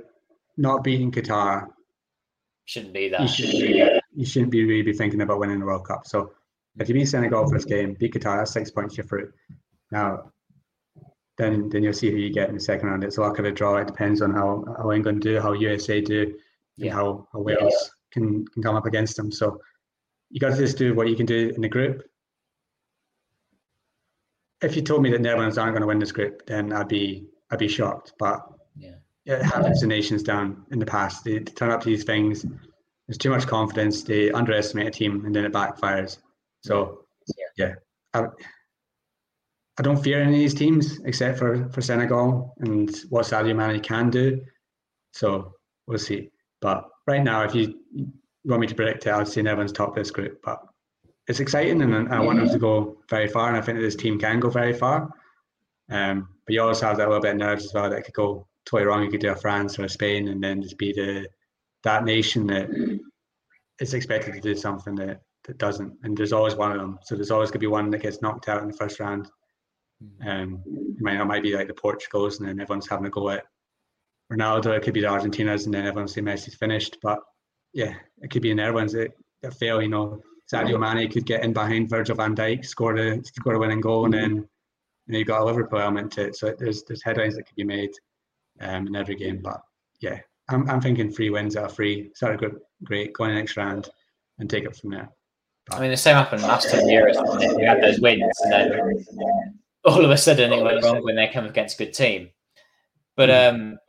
[0.58, 1.68] not beating Qatar,
[2.66, 3.22] shouldn't be that.
[3.22, 6.06] You shouldn't be, you shouldn't be really be thinking about winning the World Cup.
[6.06, 6.32] So
[6.80, 9.32] if you beat Senegal first game, beat Qatar, that's six points you're through.
[9.92, 10.32] Now
[11.40, 13.04] then then you'll see who you get in the second round.
[13.04, 13.78] It's a luck of a draw.
[13.78, 16.36] It depends on how, how England do, how USA do,
[16.76, 16.94] yeah.
[16.94, 17.90] how, how Wales yeah.
[18.12, 19.32] can, can come up against them.
[19.32, 19.60] So
[20.30, 22.04] you got to just do what you can do in the group.
[24.62, 27.26] If you told me that Netherlands aren't going to win this group, then I'd be
[27.52, 28.14] I'd be shocked.
[28.20, 28.46] But
[28.76, 28.96] yeah,
[29.26, 31.24] it happens to nations down in the past.
[31.24, 32.46] They, they turn up to these things.
[33.08, 34.04] There's too much confidence.
[34.04, 36.18] They underestimate a team, and then it backfires.
[36.62, 37.06] So
[37.38, 37.76] yeah, yeah
[38.14, 38.28] I,
[39.78, 43.82] I don't fear any of these teams except for for Senegal and what Sadio Mané
[43.82, 44.42] can do.
[45.14, 45.54] So
[45.88, 46.30] we'll see.
[46.62, 47.80] But right now, if you
[48.44, 50.42] want me to predict it, I'd say Netherlands top this group.
[50.44, 50.62] But
[51.28, 53.48] it's exciting, and I want them to go very far.
[53.48, 55.10] And I think that this team can go very far.
[55.90, 58.48] Um, but you always have that little bit of nerves as well that could go
[58.66, 59.04] totally wrong.
[59.04, 61.28] You could do a France or a Spain, and then just be the
[61.84, 62.70] that nation that
[63.80, 65.94] is expected to do something that that doesn't.
[66.04, 67.00] And there's always one of them.
[67.04, 69.30] So there's always going to be one that gets knocked out in the first round.
[70.02, 70.28] Hmm.
[70.28, 73.30] Um, it might, it might be like the Portugals, and then everyone's having a go
[73.30, 73.46] at
[74.32, 74.78] Ronaldo.
[74.78, 76.98] It could be the Argentinas, and then everyone's saying Messi's finished.
[77.02, 77.20] But
[77.74, 79.12] yeah, it could be in Netherlands that,
[79.42, 79.82] that fail.
[79.82, 80.22] You know,
[80.52, 84.06] Sadio Mané could get in behind Virgil van Dijk, score a score a winning goal,
[84.06, 84.50] and then
[85.10, 86.36] you know, you got a Liverpool element to it.
[86.36, 87.90] So there's there's headlines that could be made
[88.62, 89.40] um, in every game.
[89.44, 89.60] But
[90.02, 92.12] yeah, I'm I'm thinking three wins out of three.
[92.14, 93.90] Start a good great, go in the next round,
[94.38, 95.10] and take it from there.
[95.72, 97.18] I mean, the same happened last time years.
[97.56, 101.28] We had those wins, and then all of a sudden it went wrong when they
[101.28, 102.30] come against a good team.
[103.16, 103.56] But hmm.
[103.56, 103.80] um,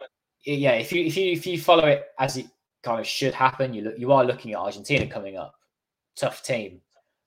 [0.47, 2.47] yeah, if you if you if you follow it as it
[2.83, 5.55] kind of should happen, you look you are looking at Argentina coming up,
[6.17, 6.81] tough team.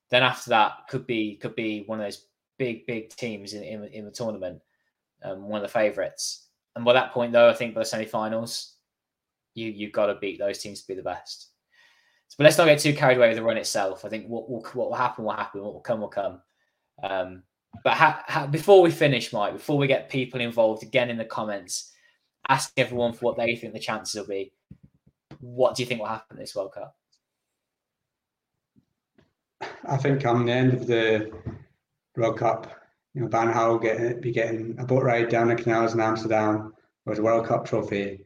[0.09, 2.25] Then after that could be could be one of those
[2.57, 4.61] big big teams in in, in the tournament,
[5.23, 6.47] um, one of the favourites.
[6.75, 8.75] And by that point, though, I think by the semi-finals,
[9.53, 11.49] you you've got to beat those teams to be the best.
[12.29, 14.05] So, But let's not get too carried away with the run itself.
[14.05, 15.61] I think what will, what will happen will happen.
[15.61, 16.41] What will come will come.
[17.03, 17.43] Um,
[17.83, 21.25] but ha, ha, before we finish, Mike, before we get people involved again in the
[21.25, 21.91] comments,
[22.49, 24.51] asking everyone for what they think the chances will be,
[25.39, 26.95] what do you think will happen this World Cup?
[29.85, 31.31] I think come the end of the
[32.15, 32.67] World Cup,
[33.13, 36.73] you know, Van Gaal get be getting a boat ride down the canals in Amsterdam
[37.05, 38.25] with a World Cup trophy,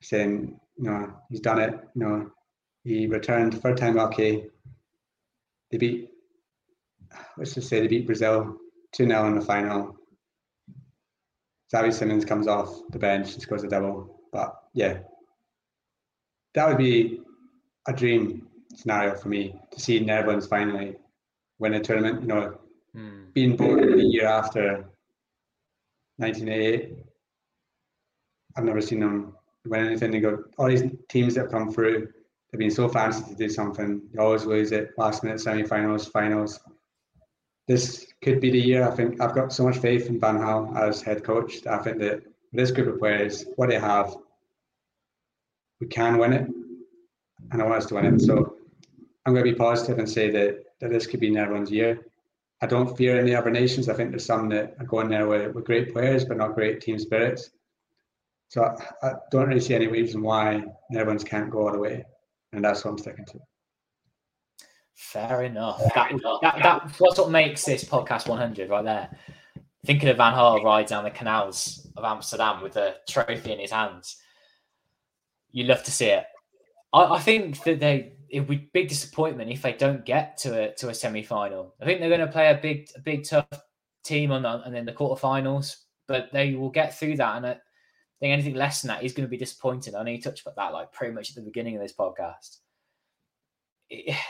[0.00, 1.78] saying, you know, he's done it.
[1.94, 2.30] You know,
[2.84, 4.46] he returned third time lucky.
[5.70, 6.10] They beat,
[7.36, 8.56] let's just say they beat Brazil
[8.92, 9.96] 2 0 in the final.
[11.72, 14.22] Xavi Simons comes off the bench and scores a double.
[14.32, 15.00] But yeah,
[16.54, 17.20] that would be
[17.86, 20.96] a dream scenario for me to see Netherlands finally
[21.58, 22.22] win a tournament.
[22.22, 22.58] You know,
[22.98, 23.32] mm.
[23.32, 24.84] being born the year after
[26.16, 26.96] 1988,
[28.56, 29.34] I've never seen them
[29.64, 30.10] win anything.
[30.10, 32.08] They got all these teams that come through
[32.50, 34.02] they've been so fancy to do something.
[34.12, 36.60] They always lose it last minute semi-finals, finals.
[37.66, 38.88] This could be the year.
[38.88, 41.66] I think I've got so much faith in Van Gaal as head coach.
[41.66, 42.22] I think that
[42.52, 44.16] this group of players, what they have,
[45.80, 46.48] we can win it,
[47.52, 48.20] and I want us to win it.
[48.20, 48.56] So
[49.26, 52.06] I'm going to be positive and say that that this could be Netherlands' year.
[52.60, 53.88] I don't fear any other nations.
[53.88, 56.80] I think there's some that are going there with, with great players, but not great
[56.80, 57.50] team spirits.
[58.48, 62.04] So I, I don't really see any reason why Netherlands can't go all the way
[62.52, 63.40] and that's what I'm sticking to.
[64.94, 65.78] Fair enough.
[65.94, 66.10] That,
[66.42, 69.10] that, that, that's what makes this podcast 100 right there.
[69.86, 73.70] Thinking of Van Gaal ride down the canals of Amsterdam with a trophy in his
[73.70, 74.16] hands.
[75.52, 76.24] You love to see it.
[76.92, 80.70] I, I think that they it would be big disappointment if they don't get to
[80.70, 81.74] a to a semi final.
[81.80, 83.48] I think they're going to play a big a big tough
[84.04, 85.76] team on the, and then the quarterfinals,
[86.06, 87.36] but they will get through that.
[87.36, 87.58] And I
[88.20, 89.94] think anything less than that is going to be disappointing.
[89.94, 92.58] I know you touched about that like pretty much at the beginning of this podcast.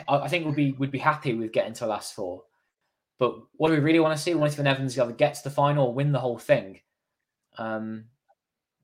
[0.09, 2.45] I think we'd be would be happy with getting to the last four.
[3.19, 4.33] But what do we really want to see?
[4.33, 6.81] We want to see Evans either get to the final or win the whole thing.
[7.57, 8.05] Um,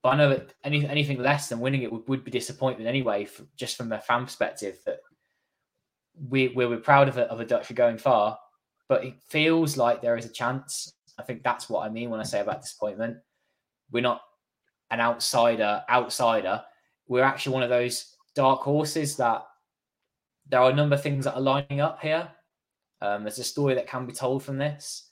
[0.04, 3.24] but I know that any, anything less than winning it would, would be disappointment anyway,
[3.24, 4.76] for, just from a fan perspective.
[4.84, 4.98] That
[6.28, 8.38] we we're, proud of, it, of a Dutch for going far,
[8.86, 10.92] but it feels like there is a chance.
[11.18, 13.16] I think that's what I mean when I say about disappointment.
[13.90, 14.20] We're not
[14.90, 16.62] an outsider outsider.
[17.08, 19.46] We're actually one of those dark horses that
[20.50, 22.28] there are a number of things that are lining up here.
[23.00, 25.08] Um, there's a story that can be told from this.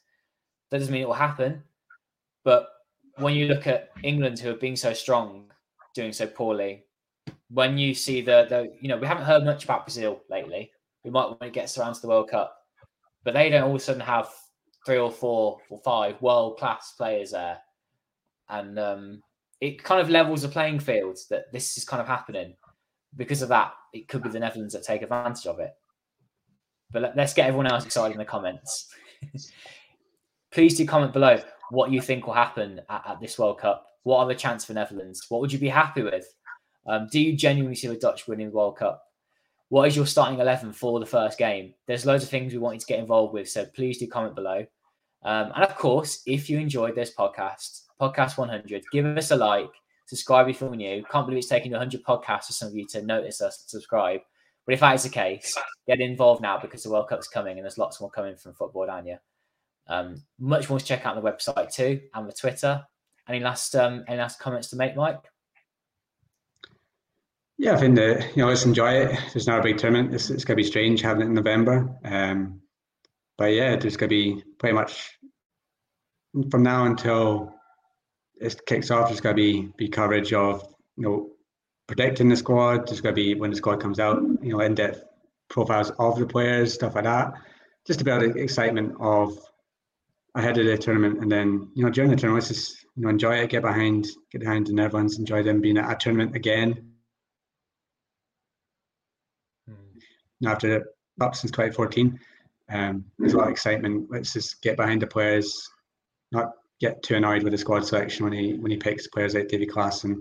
[0.71, 1.63] That doesn't mean it will happen,
[2.45, 2.69] but
[3.17, 5.51] when you look at England, who have been so strong,
[5.95, 6.85] doing so poorly,
[7.51, 10.71] when you see the the you know we haven't heard much about Brazil lately.
[11.05, 12.57] We might when it gets around to the World Cup,
[13.25, 14.29] but they don't all of a sudden have
[14.87, 17.59] three or four or five world class players there,
[18.49, 19.23] and um,
[19.61, 22.55] it kind of levels the playing field that this is kind of happening.
[23.17, 25.75] Because of that, it could be the Netherlands that take advantage of it.
[26.91, 28.89] But let, us get everyone else excited in the comments.
[30.51, 31.41] Please do comment below
[31.73, 33.87] what you think will happen at, at, this World Cup.
[34.03, 35.25] What are the chances for Netherlands?
[35.31, 36.27] What would you be happy with?
[36.87, 39.03] Um, do you genuinely see the Dutch winning the World Cup?
[39.71, 41.73] What is your starting 11 for the first game?
[41.87, 44.35] There's loads of things we want you to get involved with, so please do comment
[44.35, 44.67] below.
[45.25, 48.85] Um, and of course, if you enjoyed this podcast, podcast 100.
[48.93, 49.71] Give us a like,
[50.07, 51.03] subscribe if you're new.
[51.11, 54.21] Can't believe it's taken 100 podcasts for some of you to notice us and subscribe.
[54.67, 55.57] But if that is the case,
[55.87, 58.89] get involved now because the World Cup's coming and there's lots more coming from Football
[58.89, 59.21] Dania.
[59.89, 62.85] Um, much more to check out on the website too and the Twitter.
[63.29, 65.21] Any last um, any last comments to make, Mike?
[67.59, 69.19] Yeah, I think that you know, let's enjoy it.
[69.35, 70.15] It's not a big tournament.
[70.15, 71.97] It's, it's going to be strange having it in November.
[72.05, 72.61] Um,
[73.39, 75.19] but yeah, there's going to be pretty much
[76.51, 77.55] from now until
[78.41, 79.09] it kicks off.
[79.09, 81.31] There's going to be be coverage of you know
[81.87, 82.89] predicting the squad.
[82.89, 85.05] There's going to be when the squad comes out, you know, in depth
[85.49, 87.35] profiles of the players, stuff like that.
[87.87, 89.39] Just about the excitement of
[90.35, 93.11] ahead of the tournament, and then you know during the tournament, let's just you know
[93.11, 96.93] enjoy it, get behind, get behind the Netherlands, enjoy them being at a tournament again.
[99.69, 100.49] Mm.
[100.49, 100.85] After
[101.21, 102.19] up since 2014,
[102.71, 104.09] um, there's a lot of excitement.
[104.11, 105.69] Let's just get behind the players,
[106.31, 109.49] not get too annoyed with the squad selection when he when he picks players like
[109.49, 110.21] Davy Klaassen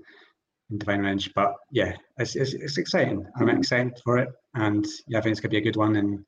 [0.69, 1.29] and Devyne Rensch.
[1.33, 3.25] But yeah, it's, it's, it's exciting.
[3.37, 6.19] I'm excited for it, and yeah, I think it's gonna be a good one, and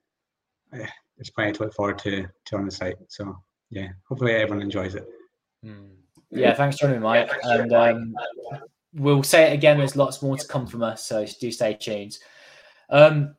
[0.74, 2.96] uh, there's plenty to look forward to to on the site.
[3.10, 3.36] So
[3.74, 5.08] yeah, hopefully everyone enjoys it.
[5.66, 5.90] Mm.
[6.30, 7.32] Yeah, thanks for joining me, Mike.
[7.44, 8.16] And um,
[8.94, 9.78] we'll say it again.
[9.78, 12.18] There's lots more to come from us, so do stay tuned.
[12.90, 13.36] Um,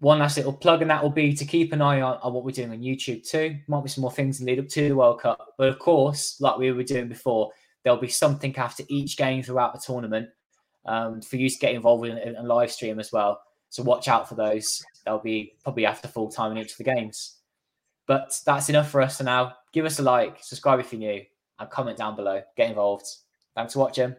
[0.00, 2.44] one last little plug, and that will be to keep an eye on, on, what
[2.44, 3.56] we're doing on YouTube too.
[3.66, 6.40] Might be some more things in lead up to the World Cup, but of course,
[6.40, 7.50] like we were doing before,
[7.82, 10.28] there'll be something after each game throughout the tournament
[10.86, 13.40] um, for you to get involved in a live stream as well.
[13.70, 14.82] So watch out for those.
[15.04, 17.36] They'll be probably after full time in each of the games.
[18.06, 19.54] But that's enough for us for now.
[19.72, 21.22] Give us a like, subscribe if you're new,
[21.58, 22.42] and comment down below.
[22.56, 23.06] Get involved.
[23.54, 24.14] Thanks for watching.